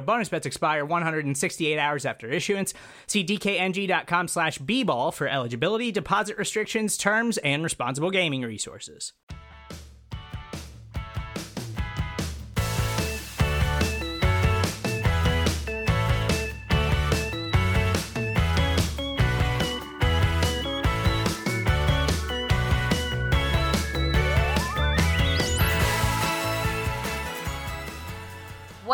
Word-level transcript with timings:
Bonus 0.00 0.28
bets 0.28 0.46
expire 0.46 0.84
168 0.84 1.78
hours 1.78 2.06
after 2.06 2.28
issuance. 2.28 2.72
See 3.06 3.24
dkng.com 3.24 4.28
slash 4.28 4.58
bball 4.58 5.12
for 5.12 5.26
eligibility, 5.26 5.90
deposit 5.90 6.38
restrictions, 6.38 6.96
terms, 6.96 7.38
and 7.38 7.64
responsible 7.64 8.10
gaming 8.10 8.42
resources. 8.42 9.12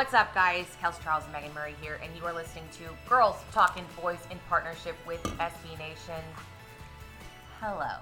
What's 0.06 0.14
up, 0.14 0.32
guys? 0.34 0.66
Kelsey 0.80 1.02
Charles 1.02 1.24
and 1.24 1.32
Megan 1.32 1.52
Murray 1.52 1.74
here, 1.80 1.98
and 2.00 2.16
you 2.16 2.24
are 2.24 2.32
listening 2.32 2.62
to 2.74 2.84
Girls 3.08 3.34
Talking 3.50 3.84
Boys 4.00 4.20
in 4.30 4.38
partnership 4.48 4.94
with 5.04 5.20
SB 5.24 5.76
Nation. 5.80 6.22
Hello. 7.60 7.96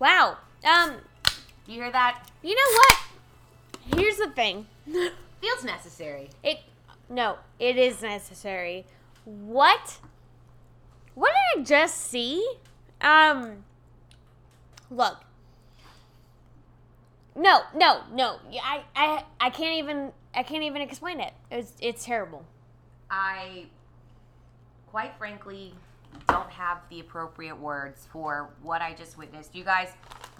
Wow. 0.00 0.38
Um, 0.64 0.94
You 1.68 1.74
hear 1.74 1.92
that? 1.92 2.28
you 2.42 2.56
know 2.56 2.76
what? 2.76 4.00
Here's 4.00 4.16
the 4.16 4.30
thing. 4.30 4.66
Feels 5.40 5.62
necessary. 5.62 6.30
It 6.42 6.58
no, 7.08 7.36
it 7.60 7.76
is 7.76 8.02
necessary. 8.02 8.84
What? 9.24 9.98
What 11.14 11.30
did 11.54 11.60
I 11.60 11.64
just 11.64 11.98
see? 11.98 12.44
Um 13.00 13.62
look. 14.90 15.18
No, 17.36 17.62
no, 17.74 18.02
no. 18.12 18.38
I 18.62 18.84
I 18.94 19.24
I 19.40 19.50
can't 19.50 19.76
even 19.78 20.12
I 20.34 20.42
can't 20.42 20.62
even 20.62 20.82
explain 20.82 21.20
it. 21.20 21.32
It's 21.50 21.72
it's 21.80 22.04
terrible. 22.04 22.44
I, 23.10 23.66
quite 24.90 25.14
frankly, 25.18 25.74
don't 26.28 26.50
have 26.50 26.78
the 26.90 27.00
appropriate 27.00 27.58
words 27.58 28.06
for 28.12 28.50
what 28.62 28.80
I 28.82 28.94
just 28.94 29.16
witnessed. 29.18 29.54
You 29.54 29.62
guys, 29.64 29.88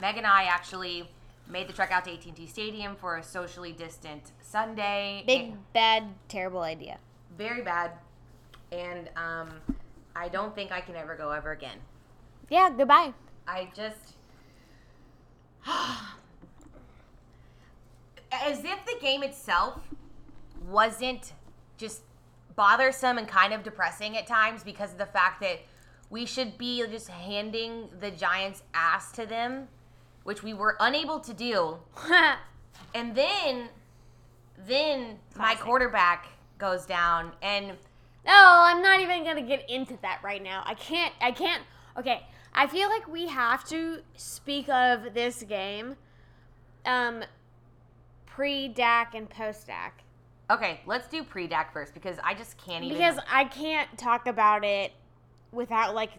Meg 0.00 0.16
and 0.16 0.26
I 0.26 0.44
actually 0.44 1.08
made 1.48 1.68
the 1.68 1.72
trek 1.72 1.90
out 1.92 2.04
to 2.06 2.12
AT&T 2.12 2.46
Stadium 2.46 2.96
for 2.96 3.16
a 3.18 3.22
socially 3.22 3.72
distant 3.72 4.32
Sunday. 4.40 5.22
Big 5.26 5.42
And- 5.50 5.72
bad 5.72 6.04
terrible 6.28 6.62
idea. 6.62 6.98
very 7.36 7.62
bad, 7.62 7.90
and 8.72 9.08
um, 9.16 9.50
I 10.16 10.28
don't 10.28 10.54
think 10.54 10.72
I 10.72 10.80
can 10.80 10.96
ever 10.96 11.14
go 11.16 11.30
ever 11.30 11.50
again. 11.52 11.78
Yeah, 12.48 12.70
goodbye. 12.76 13.12
I 13.46 13.68
just. 13.74 14.14
As 18.44 18.64
if 18.64 18.84
the 18.86 18.96
game 19.00 19.22
itself 19.22 19.80
wasn't 20.68 21.32
just 21.76 22.02
bothersome 22.56 23.18
and 23.18 23.28
kind 23.28 23.52
of 23.52 23.62
depressing 23.62 24.16
at 24.16 24.26
times 24.26 24.62
because 24.62 24.92
of 24.92 24.98
the 24.98 25.06
fact 25.06 25.40
that 25.40 25.60
we 26.10 26.24
should 26.26 26.56
be 26.56 26.84
just 26.86 27.08
handing 27.08 27.88
the 28.00 28.10
Giants' 28.10 28.62
ass 28.72 29.10
to 29.12 29.26
them, 29.26 29.68
which 30.22 30.42
we 30.42 30.54
were 30.54 30.76
unable 30.80 31.20
to 31.20 31.34
do. 31.34 31.78
And 32.94 33.14
then, 33.14 33.68
then 34.66 35.18
my 35.36 35.54
quarterback 35.56 36.26
goes 36.58 36.86
down, 36.86 37.32
and 37.42 37.66
No, 38.26 38.32
I'm 38.32 38.80
not 38.80 39.00
even 39.00 39.24
gonna 39.24 39.42
get 39.42 39.68
into 39.68 39.98
that 40.02 40.20
right 40.22 40.42
now. 40.42 40.62
I 40.64 40.74
can't. 40.74 41.12
I 41.20 41.32
can't. 41.32 41.62
Okay, 41.98 42.26
I 42.52 42.66
feel 42.66 42.88
like 42.88 43.06
we 43.08 43.26
have 43.28 43.64
to 43.68 43.98
speak 44.16 44.68
of 44.68 45.12
this 45.12 45.42
game, 45.42 45.96
um, 46.86 47.22
pre 48.34 48.68
Dak 48.68 49.14
and 49.14 49.28
post 49.28 49.66
Dak, 49.66 50.02
okay, 50.50 50.80
let's 50.86 51.08
do 51.08 51.22
pre-Dak 51.22 51.72
first 51.72 51.94
because 51.94 52.16
I 52.24 52.34
just 52.34 52.56
can't 52.58 52.84
even. 52.84 52.96
because 52.96 53.18
I 53.30 53.44
can't 53.44 53.96
talk 53.96 54.26
about 54.26 54.64
it 54.64 54.92
without 55.52 55.94
like 55.94 56.10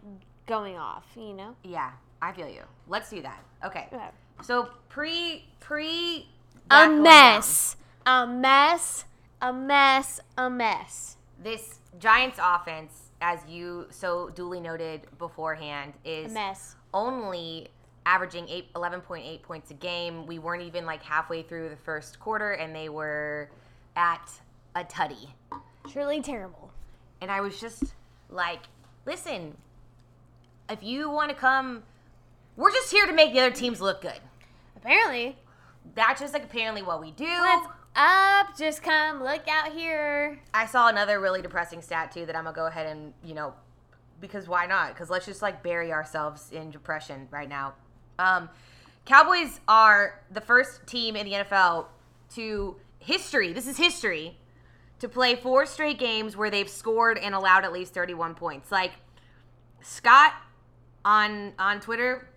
going 0.46 0.78
off. 0.78 1.06
You 1.16 1.34
know. 1.34 1.56
Yeah, 1.64 1.92
I 2.22 2.32
feel 2.32 2.48
you. 2.48 2.62
Let's 2.88 3.10
do 3.10 3.22
that. 3.22 3.44
Okay. 3.66 3.88
Okay. 3.92 4.10
So 4.42 4.70
pre 4.90 5.46
pre 5.60 6.28
A 6.72 6.90
mess. 6.90 7.76
A 8.06 8.26
mess. 8.26 9.06
A 9.42 9.52
mess. 9.52 10.22
A 10.38 10.50
mess. 10.50 11.18
This 11.44 11.80
Giants 12.00 12.40
offense, 12.42 13.12
as 13.22 13.40
you 13.48 13.88
so 13.90 14.30
duly 14.30 14.60
noted 14.60 15.02
beforehand, 15.18 15.94
A 16.06 16.24
is 16.24 16.34
mess. 16.34 16.76
only 16.94 17.70
averaging 18.06 18.48
eight, 18.50 18.72
11.8 18.74 19.42
points 19.42 19.72
a 19.72 19.74
game. 19.74 20.26
We 20.28 20.40
weren't 20.40 20.62
even 20.64 20.86
like 20.86 21.02
halfway 21.04 21.42
through 21.44 21.70
the 21.70 21.76
first 21.78 22.20
quarter, 22.20 22.52
and 22.54 22.76
they 22.76 22.90
were 22.90 23.50
at 23.96 24.30
a 24.76 24.84
tutty. 24.84 25.30
Truly 25.90 26.22
terrible. 26.22 26.72
And 27.22 27.32
I 27.32 27.42
was 27.42 27.60
just 27.60 27.84
like, 28.30 28.62
listen, 29.06 29.56
if 30.70 30.84
you 30.84 31.10
want 31.10 31.30
to 31.30 31.36
come, 31.36 31.84
we're 32.58 32.72
just 32.72 32.92
here 32.92 33.06
to 33.06 33.14
make 33.14 33.34
the 33.34 33.40
other 33.40 33.52
teams 33.56 33.82
look 33.82 34.02
good. 34.02 34.20
Apparently, 34.76 35.38
That's 35.96 36.20
just 36.22 36.34
like 36.34 36.44
apparently 36.44 36.82
what 36.82 37.02
we 37.02 37.12
do. 37.12 37.26
what's 37.26 37.68
up? 37.96 38.58
Just 38.58 38.84
come 38.84 39.24
look 39.24 39.48
out 39.48 39.72
here. 39.72 40.40
I 40.54 40.66
saw 40.66 40.90
another 40.90 41.20
really 41.20 41.42
depressing 41.42 41.82
stat 41.82 42.12
too 42.12 42.26
that 42.26 42.36
I'm 42.36 42.44
gonna 42.44 42.56
go 42.56 42.66
ahead 42.68 42.88
and 42.88 43.14
you 43.24 43.34
know 43.34 43.54
because 44.20 44.48
why 44.48 44.66
not? 44.66 44.94
Because 44.94 45.10
let's 45.10 45.26
just 45.26 45.42
like 45.42 45.62
bury 45.64 45.92
ourselves 45.94 46.52
in 46.52 46.72
depression 46.72 47.28
right 47.32 47.48
now. 47.50 47.74
Um, 48.20 48.50
Cowboys 49.06 49.60
are 49.68 50.22
the 50.32 50.42
first 50.42 50.88
team 50.88 51.16
in 51.16 51.26
the 51.26 51.34
NFL 51.34 51.86
to 52.36 52.76
history. 53.00 53.54
This 53.54 53.68
is 53.68 53.78
history 53.78 54.38
to 55.00 55.08
play 55.08 55.36
four 55.36 55.66
straight 55.66 56.00
games 56.00 56.36
where 56.36 56.50
they've 56.50 56.70
scored 56.70 57.18
and 57.18 57.36
allowed 57.36 57.64
at 57.64 57.72
least 57.72 57.94
31 57.94 58.36
points. 58.36 58.72
Like 58.72 58.94
Scott 59.82 60.34
on 61.04 61.54
on 61.60 61.80
Twitter, 61.80 62.28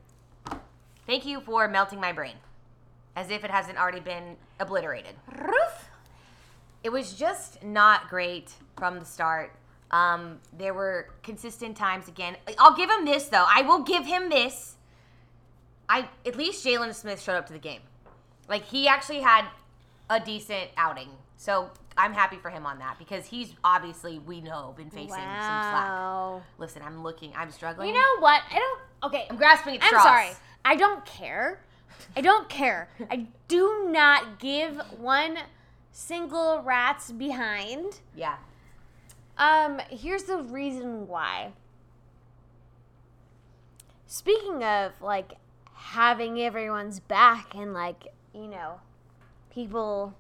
thank 1.07 1.25
you 1.25 1.41
for 1.41 1.69
melting 1.69 2.01
my 2.01 2.13
brain, 2.13 2.37
as 3.17 3.31
if 3.31 3.45
it 3.45 3.51
hasn't 3.51 3.79
already 3.79 4.01
been 4.01 4.37
obliterated 4.61 5.15
it 6.89 6.91
was 6.91 7.13
just 7.13 7.63
not 7.63 8.09
great 8.09 8.53
from 8.79 8.99
the 8.99 9.05
start. 9.05 9.53
Um, 9.91 10.39
there 10.57 10.73
were 10.73 11.11
consistent 11.23 11.77
times 11.77 12.09
again. 12.09 12.37
I'll 12.59 12.75
give 12.75 12.91
him 12.91 13.05
this 13.05 13.27
though. 13.27 13.45
I 13.47 13.61
will 13.61 13.83
give 13.83 14.07
him 14.07 14.31
this. 14.31 14.77
I 15.89 16.09
at 16.27 16.37
least 16.37 16.65
Jalen 16.65 16.95
Smith 16.95 17.21
showed 17.23 17.37
up 17.37 17.47
to 17.47 17.53
the 17.53 17.59
game. 17.59 17.81
Like 18.49 18.65
he 18.65 18.89
actually 18.89 19.21
had 19.21 19.47
a 20.11 20.21
decent 20.21 20.71
outing. 20.77 21.09
So 21.37 21.71
I'm 21.97 22.13
happy 22.13 22.37
for 22.37 22.51
him 22.51 22.67
on 22.67 22.79
that 22.79 22.99
because 22.99 23.27
he's 23.27 23.53
obviously 23.63 24.19
we 24.19 24.41
know 24.41 24.75
been 24.77 24.91
facing 24.91 25.09
some 25.09 25.19
slack. 25.19 26.43
Listen, 26.59 26.83
I'm 26.83 27.03
looking. 27.03 27.33
I'm 27.37 27.51
struggling. 27.51 27.89
You 27.89 27.95
know 27.95 28.21
what? 28.21 28.43
I 28.51 28.59
don't. 28.59 28.81
Okay. 29.05 29.27
I'm 29.31 29.37
grasping 29.37 29.77
at 29.77 29.83
straws. 29.83 30.05
I'm 30.05 30.09
sorry. 30.09 30.31
I 30.65 30.77
don't 30.77 31.05
care. 31.05 31.61
I 32.17 32.21
don't 32.21 32.49
care. 32.49 32.89
I 33.11 33.27
do 33.49 33.89
not 33.91 34.39
give 34.39 34.81
one 34.99 35.39
single 35.93 36.63
rat's 36.63 37.13
behind. 37.13 38.01
Yeah. 38.15 38.37
Um, 39.37 39.81
here's 39.91 40.25
the 40.25 40.39
reason 40.39 41.07
why. 41.07 41.53
Speaking 44.07 44.65
of 44.65 44.93
like 45.01 45.35
having 45.79 46.41
everyone's 46.41 47.01
back 47.01 47.55
and 47.55 47.73
like, 47.73 48.09
you 48.35 48.49
know, 48.49 48.81
people 49.53 50.15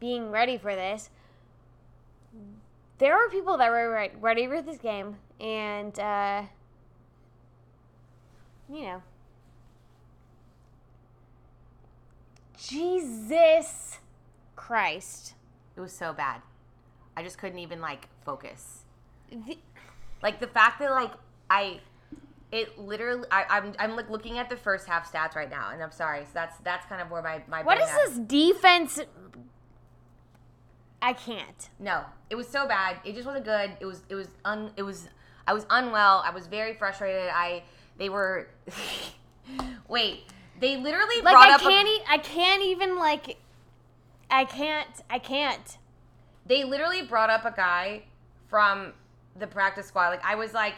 being 0.00 0.30
ready 0.30 0.56
for 0.56 0.74
this, 0.74 1.10
there 2.98 3.16
were 3.16 3.28
people 3.28 3.56
that 3.58 3.70
were 3.70 4.08
ready 4.20 4.46
for 4.46 4.62
this 4.62 4.78
game 4.78 5.16
and 5.40 5.98
uh 5.98 6.42
you 8.72 8.82
know. 8.82 9.02
Jesus 12.56 13.98
Christ. 14.56 15.34
It 15.76 15.80
was 15.80 15.92
so 15.92 16.12
bad. 16.12 16.40
I 17.16 17.22
just 17.22 17.36
couldn't 17.38 17.58
even 17.58 17.80
like 17.80 18.08
focus. 18.24 18.84
The- 19.30 19.58
Like 20.22 20.40
the 20.40 20.46
fact 20.46 20.78
that 20.78 20.90
like 20.90 21.12
I, 21.50 21.80
it 22.52 22.78
literally. 22.78 23.26
I, 23.30 23.44
I'm 23.50 23.72
I'm 23.78 23.96
like 23.96 24.10
looking 24.10 24.38
at 24.38 24.48
the 24.48 24.56
first 24.56 24.86
half 24.86 25.10
stats 25.12 25.34
right 25.34 25.50
now, 25.50 25.70
and 25.72 25.82
I'm 25.82 25.90
sorry. 25.90 26.24
So 26.24 26.30
that's 26.34 26.56
that's 26.58 26.86
kind 26.86 27.00
of 27.02 27.10
where 27.10 27.22
my 27.22 27.42
my. 27.48 27.62
what 27.62 27.80
is 27.80 27.90
this 27.90 28.18
defense? 28.18 29.00
I 31.02 31.12
can't. 31.12 31.68
No, 31.78 32.02
it 32.30 32.34
was 32.34 32.48
so 32.48 32.66
bad. 32.66 32.96
It 33.04 33.14
just 33.14 33.26
wasn't 33.26 33.44
good. 33.44 33.72
It 33.80 33.84
was 33.86 34.02
it 34.08 34.14
was 34.14 34.28
un 34.44 34.70
it 34.76 34.82
was 34.82 35.08
I 35.46 35.52
was 35.52 35.66
unwell. 35.70 36.22
I 36.24 36.30
was 36.30 36.46
very 36.46 36.74
frustrated. 36.74 37.28
I 37.32 37.62
they 37.98 38.08
were 38.08 38.48
wait. 39.88 40.24
They 40.60 40.76
literally 40.76 41.16
Like 41.20 41.34
brought 41.34 41.48
I 41.50 41.54
up 41.54 41.60
a- 41.60 41.64
can't. 41.64 41.88
E- 41.88 42.02
I 42.08 42.18
can't 42.18 42.62
even 42.62 42.96
like. 42.98 43.36
I 44.30 44.44
can't. 44.44 44.88
I 45.10 45.18
can't. 45.18 45.78
they 46.46 46.64
literally 46.64 47.02
brought 47.02 47.28
up 47.30 47.44
a 47.44 47.50
guy 47.50 48.04
from 48.48 48.92
the 49.36 49.46
practice 49.46 49.86
squad. 49.86 50.08
Like 50.08 50.24
I 50.24 50.36
was 50.36 50.54
like 50.54 50.74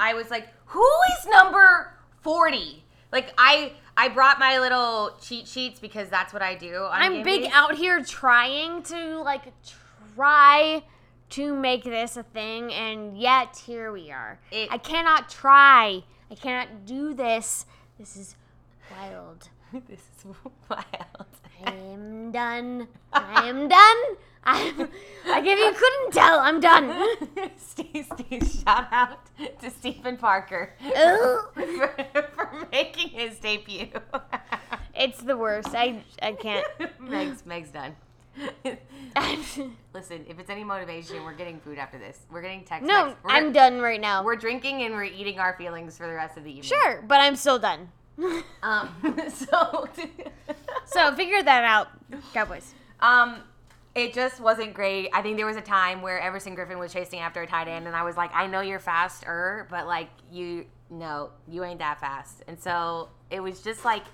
I 0.00 0.14
was 0.14 0.30
like, 0.30 0.48
who 0.66 0.88
is 1.18 1.26
number 1.26 1.92
40? 2.22 2.84
Like 3.12 3.32
I 3.38 3.72
I 3.96 4.08
brought 4.08 4.38
my 4.38 4.58
little 4.58 5.16
cheat 5.20 5.48
sheets 5.48 5.80
because 5.80 6.08
that's 6.08 6.32
what 6.32 6.42
I 6.42 6.54
do. 6.54 6.86
I'm 6.90 7.22
big 7.22 7.42
days. 7.42 7.50
out 7.52 7.74
here 7.74 8.02
trying 8.04 8.82
to 8.84 9.20
like 9.22 9.52
try 10.14 10.82
to 11.30 11.54
make 11.54 11.84
this 11.84 12.16
a 12.16 12.22
thing, 12.22 12.72
and 12.72 13.18
yet 13.18 13.62
here 13.66 13.92
we 13.92 14.10
are. 14.10 14.38
It- 14.50 14.68
I 14.70 14.78
cannot 14.78 15.28
try. 15.28 16.04
I 16.30 16.34
cannot 16.34 16.86
do 16.86 17.12
this. 17.14 17.66
This 17.98 18.16
is 18.16 18.36
wild. 18.90 19.48
this 19.88 20.00
is 20.18 20.24
wild. 20.68 20.84
I 21.64 21.72
am 21.72 22.30
done. 22.30 22.88
I 23.12 23.48
am 23.48 23.68
done. 23.68 23.96
I'm, 24.44 24.78
like 24.78 25.44
if 25.44 25.58
you 25.58 25.72
couldn't 25.76 26.12
tell, 26.12 26.38
I'm 26.40 26.60
done. 26.60 27.16
Steve, 27.58 28.06
Steve, 28.14 28.62
shout 28.64 28.86
out 28.92 29.18
to 29.60 29.70
Steven 29.70 30.16
Parker 30.16 30.72
Ugh. 30.96 31.48
for, 31.52 31.88
for 32.34 32.66
making 32.72 33.08
his 33.08 33.38
debut. 33.38 33.88
it's 34.94 35.20
the 35.20 35.36
worst. 35.36 35.70
I 35.74 36.02
I 36.22 36.32
can't. 36.32 36.66
Meg's 36.98 37.44
Meg's 37.44 37.70
done. 37.70 37.96
Listen, 39.92 40.24
if 40.28 40.38
it's 40.38 40.48
any 40.48 40.64
motivation, 40.64 41.24
we're 41.24 41.34
getting 41.34 41.58
food 41.60 41.76
after 41.76 41.98
this. 41.98 42.20
We're 42.30 42.42
getting 42.42 42.64
text. 42.64 42.86
no, 42.86 43.16
I'm 43.26 43.52
done 43.52 43.80
right 43.80 44.00
now. 44.00 44.24
We're 44.24 44.36
drinking 44.36 44.82
and 44.82 44.94
we're 44.94 45.04
eating 45.04 45.40
our 45.40 45.56
feelings 45.58 45.98
for 45.98 46.06
the 46.06 46.14
rest 46.14 46.38
of 46.38 46.44
the 46.44 46.50
evening. 46.50 46.62
Sure, 46.62 47.02
but 47.06 47.20
I'm 47.20 47.36
still 47.36 47.58
done. 47.58 47.90
Um. 48.62 48.88
So. 49.30 49.88
So 50.86 51.14
figure 51.14 51.42
that 51.42 51.64
out, 51.64 51.88
Cowboys. 52.32 52.72
um. 53.00 53.36
It 53.94 54.14
just 54.14 54.38
wasn't 54.40 54.74
great. 54.74 55.10
I 55.12 55.22
think 55.22 55.36
there 55.36 55.46
was 55.46 55.56
a 55.56 55.60
time 55.60 56.02
where 56.02 56.20
Everson 56.20 56.54
Griffen 56.54 56.78
was 56.78 56.92
chasing 56.92 57.18
after 57.18 57.42
a 57.42 57.46
tight 57.48 57.66
end, 57.66 57.86
and 57.88 57.96
I 57.96 58.04
was 58.04 58.16
like, 58.16 58.30
I 58.32 58.46
know 58.46 58.60
you're 58.60 58.78
faster, 58.78 59.66
but 59.70 59.86
like 59.88 60.08
you, 60.30 60.66
no, 60.88 61.30
you 61.48 61.64
ain't 61.64 61.80
that 61.80 61.98
fast. 62.00 62.44
And 62.46 62.60
so 62.60 63.08
it 63.30 63.40
was 63.40 63.60
just 63.60 63.84
like 63.84 64.04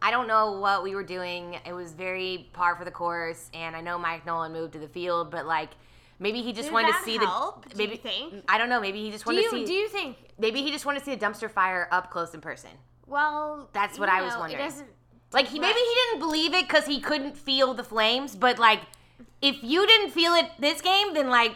I 0.00 0.10
don't 0.10 0.26
know 0.28 0.52
what 0.58 0.82
we 0.82 0.94
were 0.94 1.02
doing. 1.04 1.58
It 1.66 1.72
was 1.72 1.92
very 1.92 2.48
par 2.52 2.74
for 2.76 2.84
the 2.84 2.90
course, 2.90 3.50
and 3.54 3.74
I 3.76 3.80
know 3.80 3.98
Mike 3.98 4.24
Nolan 4.26 4.52
moved 4.52 4.72
to 4.74 4.78
the 4.78 4.88
field, 4.88 5.30
but 5.30 5.46
like 5.46 5.70
maybe 6.18 6.40
he 6.42 6.52
just 6.52 6.68
Did 6.68 6.72
wanted 6.74 6.92
that 6.92 7.00
to 7.00 7.04
see 7.04 7.16
help, 7.18 7.64
the 7.68 7.74
do 7.76 7.82
you 7.82 7.88
maybe 7.88 8.00
think? 8.00 8.44
I 8.48 8.56
don't 8.58 8.68
know. 8.68 8.80
Maybe 8.80 9.02
he 9.02 9.10
just 9.10 9.26
wanted 9.26 9.42
you 9.42 9.50
to 9.50 9.56
see. 9.58 9.64
do 9.66 9.72
you 9.72 9.88
think? 9.88 10.16
maybe 10.38 10.62
he 10.62 10.70
just 10.70 10.86
wanted 10.86 11.00
to 11.00 11.04
see 11.04 11.12
a 11.12 11.16
dumpster 11.16 11.50
fire 11.50 11.88
up 11.92 12.10
close 12.10 12.34
in 12.34 12.40
person. 12.40 12.70
Well, 13.12 13.68
That's 13.74 13.98
what 13.98 14.08
I 14.08 14.22
was 14.22 14.32
know, 14.32 14.40
wondering. 14.40 14.62
It 14.62 14.64
doesn't. 14.64 14.88
Like 15.34 15.48
he 15.48 15.58
maybe 15.58 15.78
he 15.78 15.94
didn't 15.94 16.20
believe 16.20 16.54
it 16.54 16.66
because 16.66 16.86
he 16.86 16.98
couldn't 16.98 17.36
feel 17.36 17.74
the 17.74 17.84
flames, 17.84 18.34
but 18.34 18.58
like 18.58 18.80
if 19.42 19.62
you 19.62 19.86
didn't 19.86 20.10
feel 20.10 20.32
it 20.32 20.46
this 20.58 20.80
game, 20.80 21.12
then 21.12 21.28
like 21.28 21.52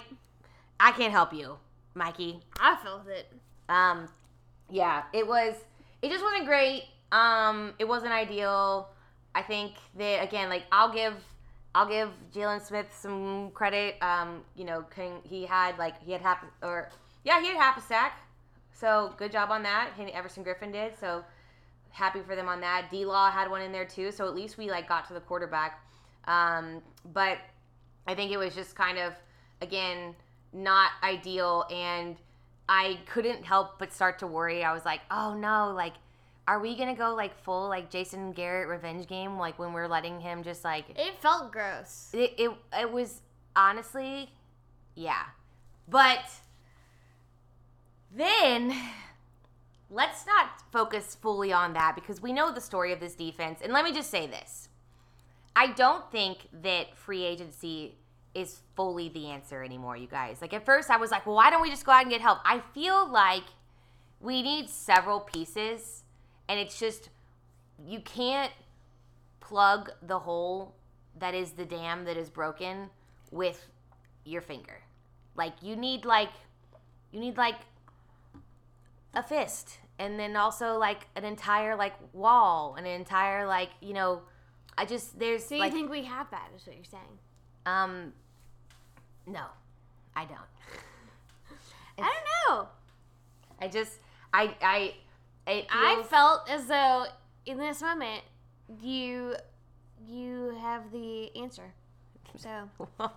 I 0.78 0.92
can't 0.92 1.12
help 1.12 1.32
you, 1.32 1.56
Mikey. 1.94 2.40
I 2.60 2.76
felt 2.76 3.08
it. 3.08 3.32
Um, 3.70 4.08
yeah, 4.70 5.04
it 5.14 5.26
was. 5.26 5.54
It 6.02 6.10
just 6.10 6.22
wasn't 6.22 6.44
great. 6.44 6.84
Um, 7.10 7.72
it 7.78 7.88
wasn't 7.88 8.12
ideal. 8.12 8.90
I 9.34 9.40
think 9.40 9.76
that 9.98 10.22
again, 10.22 10.50
like 10.50 10.64
I'll 10.70 10.92
give, 10.92 11.14
I'll 11.74 11.88
give 11.88 12.10
Jalen 12.34 12.60
Smith 12.60 12.86
some 12.98 13.50
credit. 13.52 13.96
Um, 14.02 14.42
you 14.56 14.64
know, 14.64 14.84
can, 14.90 15.12
he 15.22 15.46
had 15.46 15.78
like 15.78 16.02
he 16.02 16.12
had 16.12 16.20
half 16.20 16.44
or 16.62 16.90
yeah, 17.24 17.40
he 17.40 17.46
had 17.46 17.56
half 17.56 17.78
a 17.78 17.80
sack. 17.80 18.20
So 18.72 19.14
good 19.16 19.32
job 19.32 19.50
on 19.50 19.62
that. 19.62 19.92
He, 19.96 20.04
Everson 20.12 20.44
Griffen 20.44 20.70
did. 20.70 20.98
So 20.98 21.24
happy 21.96 22.20
for 22.26 22.36
them 22.36 22.48
on 22.48 22.60
that. 22.60 22.88
D 22.90 23.04
Law 23.04 23.30
had 23.30 23.50
one 23.50 23.62
in 23.62 23.72
there 23.72 23.86
too. 23.86 24.12
So 24.12 24.26
at 24.28 24.34
least 24.34 24.58
we 24.58 24.70
like 24.70 24.88
got 24.88 25.06
to 25.08 25.14
the 25.14 25.20
quarterback. 25.20 25.80
Um, 26.26 26.82
but 27.12 27.38
I 28.06 28.14
think 28.14 28.30
it 28.32 28.36
was 28.36 28.54
just 28.54 28.74
kind 28.76 28.98
of 28.98 29.14
again 29.62 30.14
not 30.52 30.90
ideal 31.02 31.64
and 31.70 32.16
I 32.68 32.98
couldn't 33.06 33.44
help 33.44 33.78
but 33.78 33.92
start 33.92 34.18
to 34.20 34.26
worry. 34.26 34.62
I 34.62 34.72
was 34.72 34.84
like, 34.84 35.00
"Oh 35.10 35.34
no, 35.34 35.72
like 35.74 35.94
are 36.48 36.60
we 36.60 36.76
going 36.76 36.88
to 36.88 36.98
go 36.98 37.14
like 37.14 37.36
full 37.42 37.68
like 37.68 37.90
Jason 37.90 38.32
Garrett 38.32 38.68
revenge 38.68 39.06
game 39.08 39.36
like 39.38 39.58
when 39.58 39.72
we're 39.72 39.88
letting 39.88 40.20
him 40.20 40.42
just 40.44 40.62
like 40.64 40.84
It 40.96 41.20
felt 41.20 41.50
gross. 41.50 42.10
it 42.12 42.34
it, 42.38 42.50
it 42.78 42.92
was 42.92 43.20
honestly 43.56 44.30
yeah. 44.94 45.22
But 45.88 46.24
then 48.14 48.74
let's 49.90 50.26
not 50.26 50.62
focus 50.72 51.16
fully 51.20 51.52
on 51.52 51.72
that 51.74 51.94
because 51.94 52.20
we 52.20 52.32
know 52.32 52.52
the 52.52 52.60
story 52.60 52.92
of 52.92 53.00
this 53.00 53.14
defense. 53.14 53.60
And 53.62 53.72
let 53.72 53.84
me 53.84 53.92
just 53.92 54.10
say 54.10 54.26
this. 54.26 54.68
I 55.54 55.68
don't 55.68 56.10
think 56.10 56.48
that 56.62 56.96
free 56.96 57.24
agency 57.24 57.96
is 58.34 58.60
fully 58.74 59.08
the 59.08 59.28
answer 59.28 59.62
anymore, 59.62 59.96
you 59.96 60.06
guys. 60.06 60.42
Like 60.42 60.52
at 60.52 60.66
first 60.66 60.90
I 60.90 60.98
was 60.98 61.10
like, 61.10 61.24
well, 61.26 61.36
why 61.36 61.50
don't 61.50 61.62
we 61.62 61.70
just 61.70 61.86
go 61.86 61.92
out 61.92 62.02
and 62.02 62.10
get 62.10 62.20
help? 62.20 62.38
I 62.44 62.60
feel 62.74 63.10
like 63.10 63.44
we 64.20 64.42
need 64.42 64.68
several 64.68 65.20
pieces 65.20 66.04
and 66.48 66.60
it's 66.60 66.78
just 66.78 67.08
you 67.86 68.00
can't 68.00 68.52
plug 69.40 69.90
the 70.02 70.18
hole 70.18 70.74
that 71.18 71.34
is 71.34 71.52
the 71.52 71.64
dam 71.64 72.04
that 72.04 72.16
is 72.16 72.28
broken 72.28 72.90
with 73.30 73.66
your 74.24 74.42
finger. 74.42 74.82
Like 75.36 75.54
you 75.62 75.76
need 75.76 76.04
like 76.04 76.30
you 77.12 77.20
need 77.20 77.36
like 77.36 77.56
a 79.16 79.22
fist 79.22 79.78
and 79.98 80.18
then 80.20 80.36
also 80.36 80.78
like 80.78 81.08
an 81.16 81.24
entire 81.24 81.74
like 81.74 81.94
wall 82.12 82.76
an 82.78 82.86
entire 82.86 83.46
like 83.46 83.70
you 83.80 83.94
know 83.94 84.22
I 84.78 84.84
just 84.84 85.18
there's 85.18 85.44
So 85.44 85.54
you 85.54 85.62
like 85.62 85.72
think 85.72 85.90
we 85.90 86.04
have 86.04 86.30
that? 86.30 86.50
Is 86.54 86.66
what 86.66 86.76
you're 86.76 86.84
saying? 86.84 87.18
um 87.64 88.12
no 89.26 89.46
I 90.14 90.24
don't. 90.24 90.38
I 91.98 92.02
don't 92.02 92.58
know. 92.58 92.68
I 93.60 93.68
just 93.68 93.98
I 94.32 94.54
I 94.62 94.94
it 95.46 95.66
I 95.70 96.02
felt 96.08 96.48
as 96.48 96.66
though 96.66 97.04
in 97.44 97.58
this 97.58 97.82
moment 97.82 98.22
you 98.82 99.36
you 100.08 100.56
have 100.60 100.90
the 100.90 101.36
answer. 101.36 101.74
So 102.36 102.70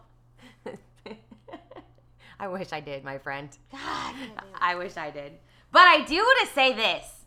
I 2.39 2.48
wish 2.48 2.72
I 2.72 2.79
did, 2.79 3.03
my 3.03 3.18
friend. 3.18 3.50
God, 3.72 3.79
I 3.79 4.13
can't 4.13 4.38
do 4.38 4.46
it. 4.46 4.62
I 4.62 4.75
wish 4.75 4.96
I 4.96 5.10
did. 5.12 5.34
But 5.71 5.83
I 5.88 6.03
do 6.05 6.15
want 6.15 6.47
to 6.47 6.53
say 6.53 6.73
this. 6.73 7.25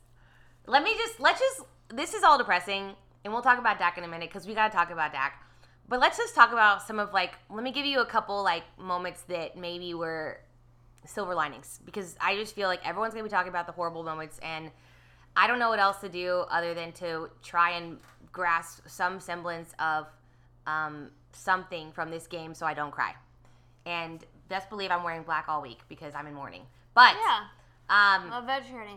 Let 0.67 0.83
me 0.83 0.95
just 0.97 1.21
let's 1.21 1.41
just 1.41 1.63
this 1.89 2.15
is 2.15 2.23
all 2.23 2.39
depressing, 2.39 2.95
and 3.25 3.33
we'll 3.33 3.43
talk 3.43 3.59
about 3.59 3.79
Dak 3.79 3.99
in 3.99 4.05
a 4.05 4.09
minute 4.09 4.29
because 4.29 4.47
we 4.47 4.55
got 4.55 4.71
to 4.71 4.77
talk 4.77 4.91
about 4.91 5.13
Dak. 5.13 5.43
But 5.89 6.01
let's 6.01 6.17
just 6.17 6.35
talk 6.35 6.53
about 6.53 6.83
some 6.83 6.99
of 6.99 7.13
like 7.13 7.35
let 7.51 7.63
me 7.63 7.73
give 7.73 7.87
you 7.87 8.01
a 8.01 8.07
couple 8.07 8.43
like 8.43 8.65
moments 8.79 9.23
that 9.23 9.57
maybe 9.57 9.95
were 9.95 10.41
silver 11.05 11.35
linings 11.35 11.81
because 11.85 12.17
I 12.21 12.37
just 12.37 12.55
feel 12.55 12.69
like 12.69 12.87
everyone's 12.87 13.13
gonna 13.13 13.25
be 13.25 13.31
talking 13.31 13.51
about 13.51 13.67
the 13.67 13.73
horrible 13.73 14.05
moments 14.05 14.39
and 14.41 14.71
I 15.37 15.47
don't 15.47 15.59
know 15.59 15.69
what 15.69 15.79
else 15.79 15.99
to 15.99 16.09
do 16.09 16.45
other 16.51 16.75
than 16.75 16.93
to 16.93 17.31
try 17.43 17.73
and 17.73 17.99
grasp 18.33 18.87
some 18.87 19.19
semblance 19.19 19.73
of 19.79 20.07
um, 20.67 21.11
something 21.33 21.91
from 21.93 22.11
this 22.11 22.27
game 22.27 22.55
so 22.55 22.67
I 22.67 22.75
don't 22.75 22.91
cry. 22.91 23.15
And 23.87 24.25
best 24.49 24.69
believe 24.71 24.91
I'm 24.91 25.03
wearing 25.03 25.23
black 25.23 25.47
all 25.49 25.63
week 25.63 25.81
because 25.89 26.15
I'm 26.15 26.27
in 26.27 26.35
mourning. 26.35 26.63
But 26.95 27.15
Yeah, 27.15 27.45
um, 27.89 28.33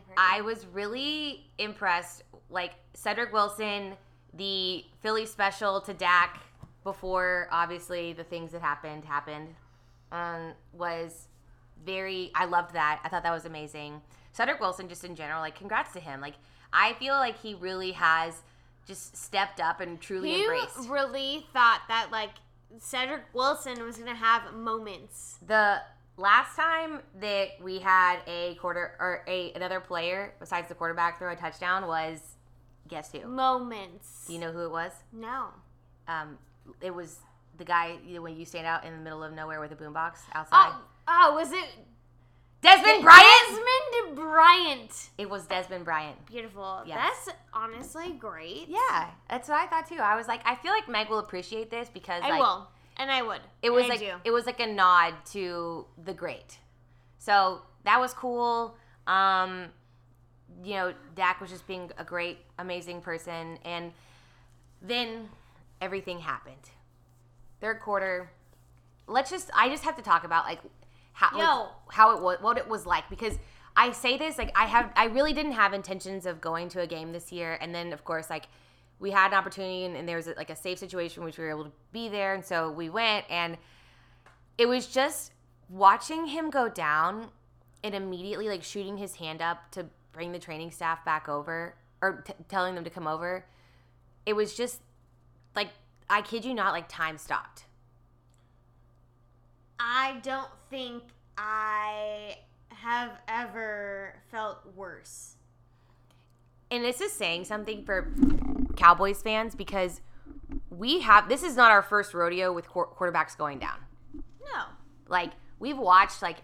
a. 0.08 0.14
I 0.18 0.42
was 0.42 0.66
really 0.68 1.46
impressed. 1.58 2.24
Like 2.50 2.74
Cedric 2.94 3.34
Wilson, 3.34 3.94
the 4.34 4.86
Philly 5.02 5.26
special 5.26 5.82
to 5.82 5.94
Dak 5.94 6.42
before 6.84 7.48
obviously 7.52 8.14
the 8.14 8.24
things 8.24 8.52
that 8.52 8.62
happened 8.62 9.04
happened, 9.06 9.56
um, 10.12 10.54
was 10.74 11.28
very. 11.86 12.32
I 12.36 12.46
loved 12.46 12.74
that. 12.74 13.02
I 13.04 13.10
thought 13.10 13.24
that 13.24 13.34
was 13.34 13.46
amazing. 13.46 14.02
Cedric 14.32 14.60
Wilson, 14.60 14.88
just 14.90 15.04
in 15.04 15.16
general, 15.16 15.42
like 15.42 15.56
congrats 15.56 15.94
to 15.94 16.00
him. 16.00 16.22
Like 16.22 16.36
I 16.72 16.94
feel 16.94 17.16
like 17.16 17.40
he 17.40 17.56
really 17.56 17.94
has 17.94 18.44
just 18.86 19.18
stepped 19.18 19.60
up 19.60 19.80
and 19.80 20.00
truly 20.00 20.32
you 20.32 20.52
embraced 20.52 20.90
really 20.90 21.48
thought 21.54 21.82
that 21.88 22.10
like 22.12 22.32
Cedric 22.78 23.24
Wilson 23.34 23.84
was 23.84 23.98
gonna 23.98 24.14
have 24.14 24.54
moments. 24.54 25.40
the 25.46 25.82
last 26.18 26.56
time 26.56 27.00
that 27.20 27.50
we 27.62 27.80
had 27.80 28.20
a 28.28 28.56
quarter 28.56 28.96
or 29.00 29.24
a 29.28 29.52
another 29.54 29.80
player 29.80 30.34
besides 30.40 30.68
the 30.70 30.76
quarterback 30.76 31.20
throw 31.20 31.32
a 31.32 31.36
touchdown 31.36 31.88
was 31.88 32.20
guess 32.88 33.12
who? 33.12 33.28
Moments. 33.28 34.26
Do 34.28 34.34
you 34.34 34.40
know 34.40 34.52
who 34.52 34.66
it 34.66 34.72
was? 34.72 34.92
No. 35.12 35.48
Um, 36.08 36.38
it 36.82 36.94
was 36.94 37.20
the 37.58 37.66
guy 37.66 37.98
you 38.06 38.16
know, 38.16 38.22
when 38.22 38.38
you 38.38 38.46
stand 38.46 38.68
out 38.68 38.86
in 38.86 38.92
the 38.92 39.00
middle 39.00 39.24
of 39.24 39.34
nowhere 39.34 39.60
with 39.60 39.72
a 39.72 39.76
boombox 39.76 40.20
outside. 40.34 40.72
Oh, 40.74 40.82
oh, 41.08 41.36
was 41.36 41.52
it 41.52 41.66
Desmond 42.66 43.04
Bryant. 43.04 43.26
Desmond 43.50 44.16
Bryant. 44.16 45.10
It 45.20 45.30
was 45.30 45.46
Desmond 45.46 45.86
Bryant. 45.86 46.26
Beautiful. 46.26 46.82
Yes. 46.86 46.98
That's 47.26 47.38
honestly 47.54 48.14
great. 48.14 48.66
Yeah, 48.68 49.12
that's 49.30 49.48
what 49.48 49.60
I 49.60 49.68
thought 49.68 49.88
too. 49.88 50.00
I 50.00 50.16
was 50.16 50.28
like, 50.28 50.42
I 50.46 50.56
feel 50.56 50.72
like 50.72 50.90
Meg 50.90 51.10
will 51.10 51.20
appreciate 51.20 51.70
this 51.70 51.90
because 51.94 52.24
I 52.24 52.32
like, 52.32 52.40
will, 52.40 52.68
and 52.98 53.12
I 53.12 53.22
would. 53.22 53.42
It 53.62 53.70
was 53.70 53.84
And 53.84 53.90
like 53.90 54.14
it 54.24 54.32
was 54.32 54.46
like 54.46 54.60
a 54.60 54.68
nod 54.68 55.14
to 55.32 55.86
the 56.04 56.14
great. 56.14 56.60
So 57.18 57.62
that 57.84 58.00
was 58.00 58.14
cool. 58.14 58.76
Um, 59.08 59.68
you 60.64 60.76
know, 60.76 60.94
Dak 61.16 61.42
was 61.42 61.50
just 61.50 61.68
being 61.68 61.92
a 61.98 62.04
great, 62.04 62.40
amazing 62.58 63.02
person, 63.02 63.58
and 63.66 63.92
then 64.82 65.30
everything 65.82 66.20
happened. 66.20 66.70
Third 67.62 67.80
quarter. 67.80 68.32
Let's 69.08 69.30
just. 69.30 69.50
I 69.54 69.70
just 69.70 69.84
have 69.84 69.96
to 69.96 70.02
talk 70.02 70.24
about 70.24 70.46
like 70.46 70.60
how 71.14 71.38
like, 71.38 71.96
how 71.96 72.16
it 72.16 72.22
was, 72.22 72.38
what 72.42 72.58
it 72.58 72.68
was 72.68 72.86
like 72.86 73.10
because. 73.10 73.38
I 73.78 73.92
say 73.92 74.18
this 74.18 74.38
like 74.38 74.54
I 74.56 74.68
have 74.68 74.90
I 74.96 75.08
really 75.08 75.34
didn't 75.34 75.52
have 75.52 75.74
intentions 75.74 76.26
of 76.26 76.40
going 76.40 76.70
to 76.70 76.80
a 76.80 76.88
game 76.88 77.12
this 77.12 77.34
year 77.34 77.58
and 77.60 77.76
then 77.76 77.92
of 77.92 78.06
course 78.06 78.30
like 78.30 78.46
we 79.00 79.12
had 79.12 79.32
an 79.32 79.38
opportunity 79.38 79.86
and, 79.86 79.96
and 79.96 80.08
there 80.08 80.18
was 80.18 80.28
like 80.38 80.50
a 80.50 80.56
safe 80.56 80.80
situation 80.80 81.24
which 81.24 81.38
we 81.38 81.44
were 81.44 81.50
able 81.50 81.66
to 81.66 81.72
be 81.92 82.10
there. 82.10 82.34
And 82.34 82.44
so 82.44 82.72
we 82.72 82.90
went 82.90 83.26
and 83.30 83.58
it 84.58 84.68
was 84.68 84.88
just 84.88 85.32
watching 85.70 86.28
him 86.28 86.50
go 86.50 86.70
down 86.70 87.28
and 87.84 87.94
immediately 87.94 88.48
like 88.48 88.64
shooting 88.64 88.98
his 88.98 89.16
hand 89.16 89.42
up 89.42 89.72
to 89.72 89.86
bring 90.12 90.32
the 90.32 90.40
training 90.40 90.72
staff 90.72 91.04
back 91.04 91.28
over 91.28 91.76
or 92.02 92.24
t- 92.26 92.34
telling 92.48 92.76
them 92.76 92.84
to 92.84 92.90
come 92.90 93.08
over. 93.08 93.46
It 94.26 94.34
was 94.34 94.56
just 94.56 94.82
like 95.56 95.70
i 96.10 96.22
kid 96.22 96.46
you 96.46 96.54
not 96.54 96.72
like 96.74 96.88
time 96.88 97.18
stopped. 97.18 97.66
I 99.80 100.20
don't 100.24 100.48
think 100.70 101.04
I 101.38 102.38
have 102.70 103.12
ever 103.28 104.16
felt 104.32 104.66
worse. 104.76 105.36
and 106.72 106.84
this 106.84 107.02
is 107.02 107.12
saying 107.12 107.46
something 107.46 107.84
for 107.84 108.14
cowboys 108.76 109.22
fans 109.22 109.56
because 109.56 110.02
we 110.70 111.00
have 111.02 111.28
this 111.30 111.44
is 111.44 111.56
not 111.56 111.72
our 111.72 111.82
first 111.82 112.14
rodeo 112.14 112.52
with 112.54 112.68
quar- 112.68 112.88
quarterbacks 112.88 113.38
going 113.38 113.60
down 113.60 113.78
No. 114.14 114.64
like 115.08 115.32
we've 115.60 115.78
watched 115.78 116.22
like 116.22 116.38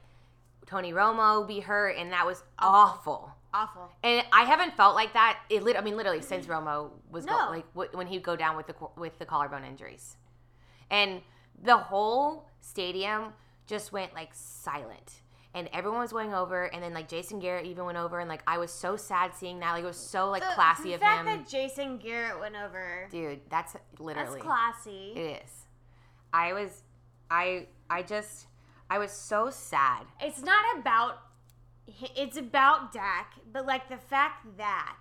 tony 0.65 0.93
romo 0.93 1.47
be 1.47 1.59
hurt 1.59 1.95
and 1.97 2.11
that 2.11 2.25
was 2.25 2.43
awful 2.59 3.31
Awful. 3.53 3.89
And 4.01 4.25
I 4.31 4.43
haven't 4.45 4.77
felt 4.77 4.95
like 4.95 5.11
that. 5.11 5.37
It 5.49 5.61
lit. 5.61 5.75
I 5.75 5.81
mean, 5.81 5.97
literally 5.97 6.21
since 6.21 6.45
Romo 6.45 6.89
was 7.09 7.25
go, 7.25 7.33
like 7.49 7.65
wh- 7.73 7.93
when 7.93 8.07
he'd 8.07 8.23
go 8.23 8.37
down 8.37 8.55
with 8.55 8.65
the 8.67 8.75
with 8.95 9.19
the 9.19 9.25
collarbone 9.25 9.65
injuries, 9.65 10.15
and 10.89 11.19
the 11.61 11.75
whole 11.75 12.47
stadium 12.61 13.33
just 13.67 13.91
went 13.91 14.13
like 14.13 14.29
silent, 14.33 15.19
and 15.53 15.69
everyone 15.73 15.99
was 15.99 16.11
going 16.13 16.33
over, 16.33 16.63
and 16.65 16.81
then 16.81 16.93
like 16.93 17.07
Jason 17.09 17.39
Garrett 17.39 17.65
even 17.65 17.85
went 17.85 17.97
over, 17.97 18.19
and 18.19 18.29
like 18.29 18.41
I 18.47 18.57
was 18.57 18.71
so 18.71 18.95
sad 18.95 19.33
seeing 19.35 19.59
that. 19.59 19.73
Like 19.73 19.83
it 19.83 19.87
was 19.87 19.97
so 19.97 20.29
like 20.29 20.43
The- 20.43 20.49
classy 20.53 20.83
the 20.89 20.93
of 20.95 21.01
fact 21.01 21.27
him, 21.27 21.37
that 21.37 21.47
Jason 21.49 21.97
Garrett 21.97 22.39
went 22.39 22.55
over. 22.55 23.07
dude. 23.11 23.41
That's 23.49 23.75
literally 23.99 24.39
That's 24.39 24.43
classy. 24.43 25.13
it 25.15 25.41
is. 25.43 25.65
I 26.33 26.53
was, 26.53 26.83
I 27.29 27.67
I 27.89 28.01
just 28.03 28.47
I 28.89 28.97
was 28.99 29.11
so 29.11 29.49
sad. 29.49 30.05
It's 30.21 30.41
not 30.41 30.63
about. 30.77 31.19
It's 32.15 32.37
about 32.37 32.93
Dak, 32.93 33.33
but 33.51 33.65
like 33.65 33.89
the 33.89 33.97
fact 33.97 34.57
that 34.57 34.97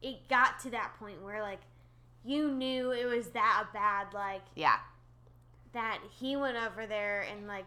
it 0.00 0.28
got 0.28 0.60
to 0.60 0.70
that 0.70 0.92
point 1.00 1.20
where 1.22 1.42
like 1.42 1.60
you 2.24 2.52
knew 2.52 2.92
it 2.92 3.04
was 3.06 3.30
that 3.30 3.66
bad, 3.72 4.14
like 4.14 4.42
Yeah, 4.54 4.76
that 5.72 5.98
he 6.20 6.36
went 6.36 6.56
over 6.56 6.86
there 6.86 7.22
and 7.22 7.48
like 7.48 7.64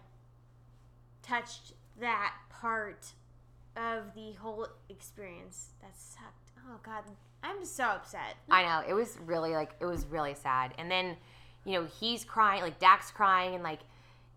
touched 1.23 1.73
that 2.01 2.33
part 2.49 3.13
of 3.77 4.13
the 4.13 4.33
whole 4.33 4.67
experience. 4.89 5.69
That 5.81 5.97
sucked. 5.97 6.51
Oh 6.69 6.77
god, 6.83 7.03
I'm 7.41 7.63
so 7.65 7.85
upset. 7.85 8.35
I 8.49 8.63
know. 8.63 8.83
It 8.87 8.93
was 8.93 9.17
really 9.25 9.53
like 9.53 9.71
it 9.79 9.85
was 9.85 10.05
really 10.05 10.35
sad. 10.35 10.73
And 10.77 10.91
then, 10.91 11.15
you 11.65 11.73
know, 11.73 11.87
he's 11.99 12.25
crying, 12.25 12.61
like 12.61 12.79
Dak's 12.79 13.11
crying 13.11 13.55
and 13.55 13.63
like 13.63 13.79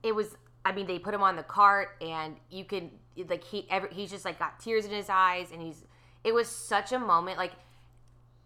it 0.02 0.14
was 0.14 0.36
I 0.64 0.72
mean, 0.72 0.86
they 0.86 0.98
put 0.98 1.12
him 1.12 1.22
on 1.22 1.36
the 1.36 1.42
cart 1.42 1.96
and 2.00 2.36
you 2.50 2.64
can 2.64 2.90
like 3.28 3.44
he 3.44 3.66
every, 3.70 3.90
he's 3.92 4.10
just 4.10 4.24
like 4.24 4.38
got 4.38 4.60
tears 4.60 4.84
in 4.84 4.90
his 4.90 5.08
eyes 5.08 5.48
and 5.52 5.60
he's 5.60 5.84
it 6.22 6.32
was 6.32 6.48
such 6.48 6.92
a 6.92 6.98
moment 6.98 7.38
like 7.38 7.52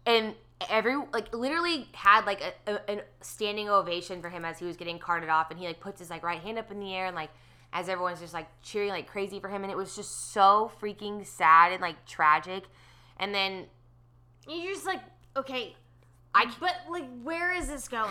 and 0.05 0.35
every 0.69 0.95
like 1.13 1.33
literally 1.33 1.87
had 1.93 2.25
like 2.25 2.41
a, 2.41 2.71
a, 2.71 2.97
a 2.97 3.01
standing 3.21 3.69
ovation 3.69 4.21
for 4.21 4.29
him 4.29 4.43
as 4.43 4.59
he 4.59 4.65
was 4.65 4.75
getting 4.75 4.99
carted 4.99 5.29
off 5.29 5.49
and 5.49 5.59
he 5.59 5.65
like 5.65 5.79
puts 5.79 5.99
his 5.99 6.09
like 6.09 6.23
right 6.23 6.41
hand 6.41 6.59
up 6.59 6.69
in 6.71 6.79
the 6.79 6.93
air 6.93 7.05
and 7.05 7.15
like 7.15 7.29
as 7.73 7.89
everyone's 7.89 8.19
just 8.19 8.33
like 8.33 8.47
cheering 8.61 8.89
like 8.89 9.07
crazy 9.07 9.39
for 9.39 9.49
him 9.49 9.63
and 9.63 9.71
it 9.71 9.77
was 9.77 9.95
just 9.95 10.31
so 10.33 10.71
freaking 10.81 11.25
sad 11.25 11.71
and 11.71 11.81
like 11.81 12.05
tragic 12.05 12.63
and 13.19 13.33
then 13.35 13.67
You're 14.47 14.73
just 14.73 14.85
like, 14.85 15.01
okay, 15.37 15.75
I 16.33 16.51
but 16.59 16.75
like, 16.89 17.07
where 17.21 17.53
is 17.53 17.67
this 17.67 17.87
going? 17.87 18.09